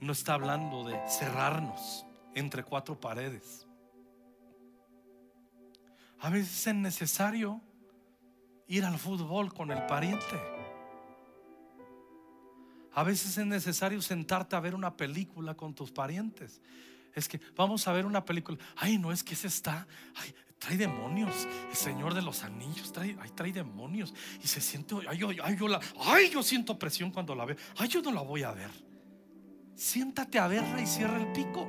No 0.00 0.12
está 0.12 0.34
hablando 0.34 0.84
de 0.84 0.96
cerrarnos 1.08 2.06
entre 2.34 2.62
cuatro 2.62 3.00
paredes. 3.00 3.66
A 6.20 6.30
veces 6.30 6.68
es 6.68 6.74
necesario 6.74 7.60
ir 8.68 8.84
al 8.84 8.98
fútbol 8.98 9.52
con 9.52 9.72
el 9.72 9.84
pariente. 9.86 10.57
A 12.98 13.04
veces 13.04 13.38
es 13.38 13.46
necesario 13.46 14.02
sentarte 14.02 14.56
a 14.56 14.60
ver 14.60 14.74
una 14.74 14.96
película 14.96 15.54
con 15.54 15.72
tus 15.72 15.92
parientes. 15.92 16.60
Es 17.14 17.28
que 17.28 17.40
vamos 17.54 17.86
a 17.86 17.92
ver 17.92 18.04
una 18.04 18.24
película. 18.24 18.58
Ay, 18.74 18.98
no 18.98 19.12
es 19.12 19.22
que 19.22 19.36
se 19.36 19.46
está. 19.46 19.86
Ay, 20.16 20.34
trae 20.58 20.76
demonios. 20.76 21.46
El 21.70 21.76
Señor 21.76 22.12
de 22.12 22.22
los 22.22 22.42
Anillos 22.42 22.92
trae, 22.92 23.16
ay, 23.20 23.30
trae 23.36 23.52
demonios. 23.52 24.12
Y 24.42 24.48
se 24.48 24.60
siente. 24.60 24.96
Ay, 25.08 25.20
ay, 25.40 25.56
yo 25.56 25.68
la, 25.68 25.78
ay, 26.06 26.28
yo 26.30 26.42
siento 26.42 26.76
presión 26.76 27.12
cuando 27.12 27.36
la 27.36 27.44
veo. 27.44 27.56
Ay, 27.76 27.86
yo 27.86 28.02
no 28.02 28.10
la 28.10 28.22
voy 28.22 28.42
a 28.42 28.50
ver. 28.50 28.70
Siéntate 29.76 30.40
a 30.40 30.48
verla 30.48 30.82
y 30.82 30.86
cierra 30.88 31.20
el 31.20 31.30
pico. 31.30 31.68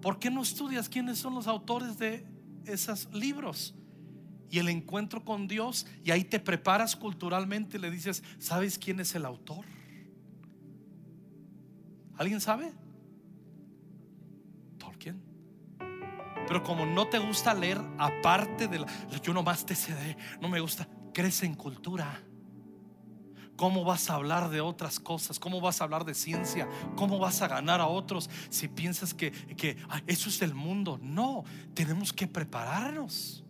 ¿Por 0.00 0.18
qué 0.18 0.30
no 0.30 0.40
estudias 0.40 0.88
quiénes 0.88 1.18
son 1.18 1.34
los 1.34 1.46
autores 1.46 1.98
de 1.98 2.26
esos 2.64 3.12
libros? 3.12 3.74
Y 4.50 4.58
el 4.58 4.68
encuentro 4.68 5.24
con 5.24 5.48
Dios, 5.48 5.86
y 6.04 6.10
ahí 6.10 6.24
te 6.24 6.38
preparas 6.38 6.96
culturalmente 6.96 7.78
le 7.78 7.90
dices, 7.90 8.22
¿sabes 8.38 8.78
quién 8.78 9.00
es 9.00 9.14
el 9.14 9.24
autor? 9.24 9.64
¿Alguien 12.16 12.40
sabe? 12.40 12.72
Tolkien. 14.78 15.22
Pero 16.46 16.62
como 16.62 16.86
no 16.86 17.08
te 17.08 17.18
gusta 17.18 17.52
leer 17.54 17.80
aparte 17.98 18.68
de 18.68 18.80
la, 18.80 18.86
yo 19.20 19.32
nomás 19.32 19.66
te 19.66 19.74
cede, 19.74 20.16
no 20.40 20.48
me 20.48 20.60
gusta, 20.60 20.88
crece 21.12 21.46
en 21.46 21.54
cultura. 21.54 22.22
¿Cómo 23.56 23.84
vas 23.84 24.10
a 24.10 24.14
hablar 24.14 24.50
de 24.50 24.60
otras 24.60 25.00
cosas? 25.00 25.38
¿Cómo 25.38 25.62
vas 25.62 25.80
a 25.80 25.84
hablar 25.84 26.04
de 26.04 26.14
ciencia? 26.14 26.68
¿Cómo 26.94 27.18
vas 27.18 27.40
a 27.40 27.48
ganar 27.48 27.80
a 27.80 27.86
otros 27.86 28.28
si 28.50 28.68
piensas 28.68 29.14
que, 29.14 29.32
eso 30.06 30.28
es 30.28 30.42
el 30.42 30.54
mundo? 30.54 31.00
No, 31.02 31.42
tenemos 31.72 32.12
que 32.12 32.26
prepararnos. 32.26 33.45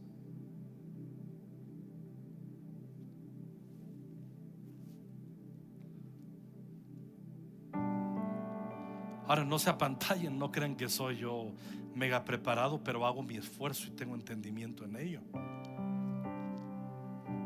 Ahora 9.29 9.45
no 9.45 9.59
se 9.59 9.71
apantallen, 9.71 10.39
no 10.39 10.51
crean 10.53 10.77
que 10.77 10.89
soy 10.89 11.19
yo 11.19 11.53
mega 11.95 12.25
preparado, 12.25 12.83
pero 12.83 13.07
hago 13.07 13.23
mi 13.23 13.37
esfuerzo 13.37 13.89
y 13.89 13.91
tengo 13.91 14.15
entendimiento 14.15 14.85
en 14.85 14.97
ello. 14.97 15.21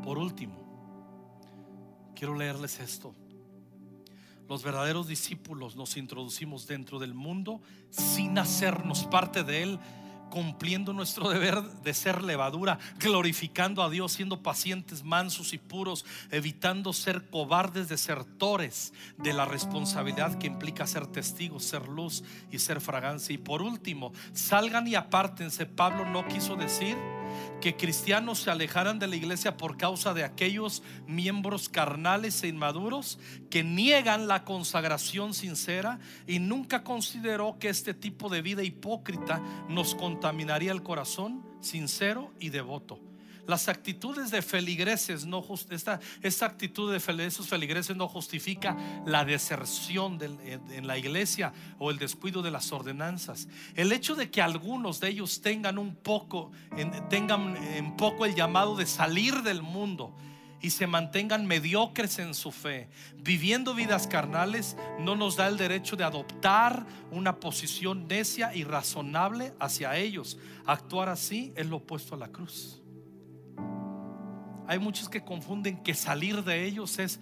Por 0.03 0.17
último, 0.17 0.61
Quiero 2.21 2.35
leerles 2.35 2.79
esto. 2.79 3.15
Los 4.47 4.61
verdaderos 4.61 5.07
discípulos 5.07 5.75
nos 5.75 5.97
introducimos 5.97 6.67
dentro 6.67 6.99
del 6.99 7.15
mundo 7.15 7.61
sin 7.89 8.37
hacernos 8.37 9.05
parte 9.05 9.43
de 9.43 9.63
él, 9.63 9.79
cumpliendo 10.31 10.93
nuestro 10.93 11.29
deber 11.29 11.61
de 11.61 11.93
ser 11.93 12.23
levadura, 12.23 12.79
glorificando 12.99 13.83
a 13.83 13.89
Dios, 13.91 14.13
siendo 14.13 14.41
pacientes, 14.41 15.03
mansos 15.03 15.53
y 15.53 15.59
puros, 15.59 16.03
evitando 16.31 16.91
ser 16.93 17.29
cobardes 17.29 17.87
desertores 17.87 18.93
de 19.17 19.33
la 19.33 19.45
responsabilidad 19.45 20.39
que 20.39 20.47
implica 20.47 20.87
ser 20.87 21.05
testigos, 21.05 21.65
ser 21.65 21.87
luz 21.87 22.23
y 22.51 22.57
ser 22.57 22.81
fragancia. 22.81 23.35
Y 23.35 23.37
por 23.37 23.61
último, 23.61 24.11
salgan 24.33 24.87
y 24.87 24.95
apártense. 24.95 25.67
Pablo 25.67 26.05
no 26.05 26.27
quiso 26.27 26.55
decir 26.55 26.97
que 27.59 27.75
cristianos 27.75 28.39
se 28.39 28.51
alejaran 28.51 28.99
de 28.99 29.07
la 29.07 29.15
iglesia 29.15 29.57
por 29.57 29.77
causa 29.77 30.13
de 30.13 30.23
aquellos 30.23 30.83
miembros 31.07 31.69
carnales 31.69 32.43
e 32.43 32.47
inmaduros 32.47 33.19
que 33.49 33.63
niegan 33.63 34.27
la 34.27 34.43
consagración 34.45 35.33
sincera 35.33 35.99
y 36.27 36.39
nunca 36.39 36.83
consideró 36.83 37.57
que 37.59 37.69
este 37.69 37.93
tipo 37.93 38.29
de 38.29 38.41
vida 38.41 38.63
hipócrita 38.63 39.41
nos 39.67 39.95
contaminaría 39.95 40.71
el 40.71 40.83
corazón 40.83 41.45
sincero 41.61 42.31
y 42.39 42.49
devoto. 42.49 43.10
Las 43.51 43.67
actitudes 43.67 44.31
de 44.31 44.41
feligreses 44.41 45.25
no 45.25 45.43
esta, 45.71 45.99
esta 46.21 46.45
actitud 46.45 46.89
de 46.89 47.25
esos 47.27 47.49
feligreses 47.49 47.97
no 47.97 48.07
justifica 48.07 48.77
la 49.05 49.25
deserción 49.25 50.17
en 50.21 50.87
la 50.87 50.97
iglesia 50.97 51.51
o 51.77 51.91
el 51.91 51.97
descuido 51.97 52.41
de 52.41 52.49
las 52.49 52.71
ordenanzas. 52.71 53.49
El 53.75 53.91
hecho 53.91 54.15
de 54.15 54.31
que 54.31 54.41
algunos 54.41 55.01
de 55.01 55.09
ellos 55.09 55.41
tengan 55.41 55.77
un 55.77 55.97
poco, 55.97 56.53
tengan 57.09 57.57
en 57.57 57.97
poco 57.97 58.23
el 58.23 58.35
llamado 58.35 58.77
de 58.77 58.85
salir 58.85 59.43
del 59.43 59.61
mundo 59.61 60.15
y 60.61 60.69
se 60.69 60.87
mantengan 60.87 61.45
mediocres 61.45 62.19
en 62.19 62.33
su 62.33 62.53
fe, 62.53 62.87
viviendo 63.17 63.75
vidas 63.75 64.07
carnales, 64.07 64.77
no 64.97 65.17
nos 65.17 65.35
da 65.35 65.49
el 65.49 65.57
derecho 65.57 65.97
de 65.97 66.05
adoptar 66.05 66.85
una 67.11 67.41
posición 67.41 68.07
necia 68.07 68.55
y 68.55 68.63
razonable 68.63 69.53
hacia 69.59 69.97
ellos. 69.97 70.37
Actuar 70.65 71.09
así 71.09 71.51
es 71.57 71.65
lo 71.65 71.77
opuesto 71.77 72.15
a 72.15 72.17
la 72.17 72.29
cruz. 72.29 72.80
Hay 74.71 74.79
muchos 74.79 75.09
que 75.09 75.21
confunden 75.21 75.83
que 75.83 75.93
salir 75.93 76.45
de 76.45 76.63
ellos 76.63 76.97
es 76.97 77.19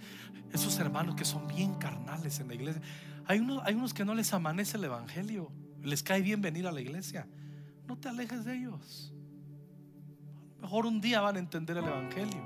esos 0.52 0.78
hermanos 0.78 1.16
que 1.16 1.24
son 1.24 1.48
bien 1.48 1.74
carnales 1.74 2.38
en 2.38 2.46
la 2.46 2.54
iglesia. 2.54 2.80
Hay 3.26 3.40
unos, 3.40 3.60
hay 3.66 3.74
unos 3.74 3.92
que 3.92 4.04
no 4.04 4.14
les 4.14 4.32
amanece 4.32 4.76
el 4.76 4.84
evangelio, 4.84 5.50
les 5.82 6.00
cae 6.04 6.22
bien 6.22 6.40
venir 6.40 6.68
a 6.68 6.70
la 6.70 6.80
iglesia. 6.80 7.26
No 7.88 7.98
te 7.98 8.08
alejes 8.08 8.44
de 8.44 8.56
ellos. 8.56 9.12
Mejor 10.60 10.86
un 10.86 11.00
día 11.00 11.22
van 11.22 11.34
a 11.34 11.38
entender 11.40 11.76
el 11.76 11.86
evangelio. 11.86 12.40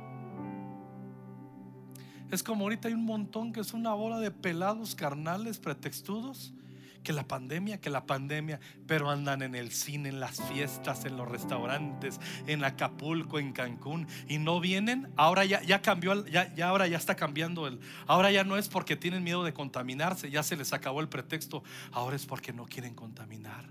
Es 2.31 2.43
como 2.43 2.63
ahorita 2.65 2.89
hay 2.89 2.95
un 2.95 3.05
montón 3.05 3.53
que 3.53 3.61
es 3.61 3.75
una 3.75 3.93
bola 3.93 4.19
de 4.21 4.31
pelados 4.31 4.95
carnales 4.95 5.59
pretextudos 5.59 6.55
que 7.05 7.13
la 7.13 7.29
pandemia, 7.29 7.81
que 7.81 7.91
la 7.91 8.07
pandemia, 8.07 8.59
pero 8.87 9.11
andan 9.11 9.43
en 9.43 9.55
el 9.55 9.71
cine, 9.71 10.09
en 10.09 10.19
las 10.19 10.43
fiestas, 10.43 11.05
en 11.05 11.17
los 11.17 11.29
restaurantes, 11.29 12.19
en 12.47 12.65
Acapulco, 12.65 13.39
en 13.39 13.53
Cancún, 13.53 14.09
y 14.27 14.39
no 14.39 14.59
vienen. 14.59 15.13
Ahora 15.17 15.45
ya, 15.45 15.63
ya 15.63 15.83
cambió, 15.83 16.27
ya, 16.27 16.53
ya 16.55 16.69
ahora 16.69 16.89
ya 16.89 16.97
está 16.97 17.15
cambiando 17.15 17.69
el. 17.69 17.79
Ahora 18.07 18.33
ya 18.33 18.43
no 18.43 18.57
es 18.57 18.69
porque 18.69 18.97
tienen 18.97 19.23
miedo 19.23 19.45
de 19.45 19.53
contaminarse, 19.53 20.31
ya 20.31 20.43
se 20.43 20.57
les 20.57 20.73
acabó 20.73 21.01
el 21.01 21.09
pretexto. 21.09 21.63
Ahora 21.93 22.17
es 22.17 22.25
porque 22.25 22.53
no 22.53 22.65
quieren 22.65 22.95
contaminar 22.95 23.69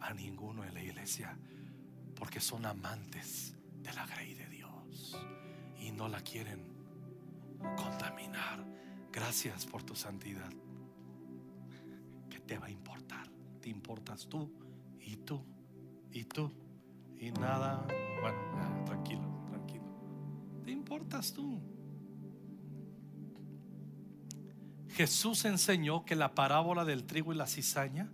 a 0.00 0.14
ninguno 0.14 0.64
en 0.64 0.72
la 0.72 0.82
iglesia, 0.82 1.36
porque 2.14 2.40
son 2.40 2.64
amantes 2.64 3.54
de 3.82 3.92
la 3.92 4.06
grey 4.06 4.34
de 4.34 4.48
Dios 4.48 5.18
y 5.80 5.90
no 5.90 6.08
la 6.08 6.20
quieren 6.20 6.64
contaminar. 7.76 8.64
Gracias 9.12 9.66
por 9.66 9.82
tu 9.82 9.96
santidad 9.96 10.52
te 12.46 12.58
va 12.58 12.66
a 12.66 12.70
importar. 12.70 13.28
Te 13.60 13.68
importas 13.68 14.26
tú 14.28 14.50
y 15.00 15.16
tú 15.16 15.42
y 16.12 16.24
tú 16.24 16.50
y 17.18 17.30
nada. 17.32 17.86
Bueno, 18.20 18.84
tranquilo, 18.84 19.44
tranquilo. 19.48 19.84
Te 20.64 20.70
importas 20.70 21.32
tú. 21.32 21.60
Jesús 24.90 25.44
enseñó 25.44 26.04
que 26.04 26.16
la 26.16 26.34
parábola 26.34 26.84
del 26.84 27.04
trigo 27.04 27.32
y 27.32 27.36
la 27.36 27.46
cizaña, 27.46 28.10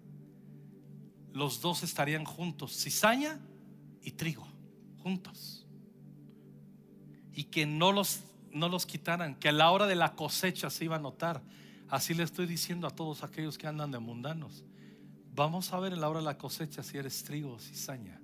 los 1.32 1.60
dos 1.60 1.84
estarían 1.84 2.24
juntos, 2.24 2.76
cizaña 2.76 3.40
y 4.02 4.12
trigo, 4.12 4.46
juntos. 4.98 5.66
Y 7.32 7.44
que 7.44 7.66
no 7.66 7.92
los, 7.92 8.24
no 8.50 8.68
los 8.68 8.84
quitaran, 8.84 9.36
que 9.36 9.50
a 9.50 9.52
la 9.52 9.70
hora 9.70 9.86
de 9.86 9.94
la 9.94 10.16
cosecha 10.16 10.70
se 10.70 10.84
iba 10.84 10.96
a 10.96 10.98
notar 10.98 11.42
Así 11.92 12.14
le 12.14 12.22
estoy 12.22 12.46
diciendo 12.46 12.86
a 12.86 12.90
todos 12.90 13.22
aquellos 13.22 13.58
que 13.58 13.66
andan 13.66 13.90
de 13.90 13.98
mundanos. 13.98 14.64
Vamos 15.34 15.74
a 15.74 15.78
ver 15.78 15.92
en 15.92 16.00
la 16.00 16.08
hora 16.08 16.20
de 16.20 16.24
la 16.24 16.38
cosecha 16.38 16.82
si 16.82 16.96
eres 16.96 17.22
trigo 17.22 17.52
o 17.52 17.58
cizaña. 17.58 18.18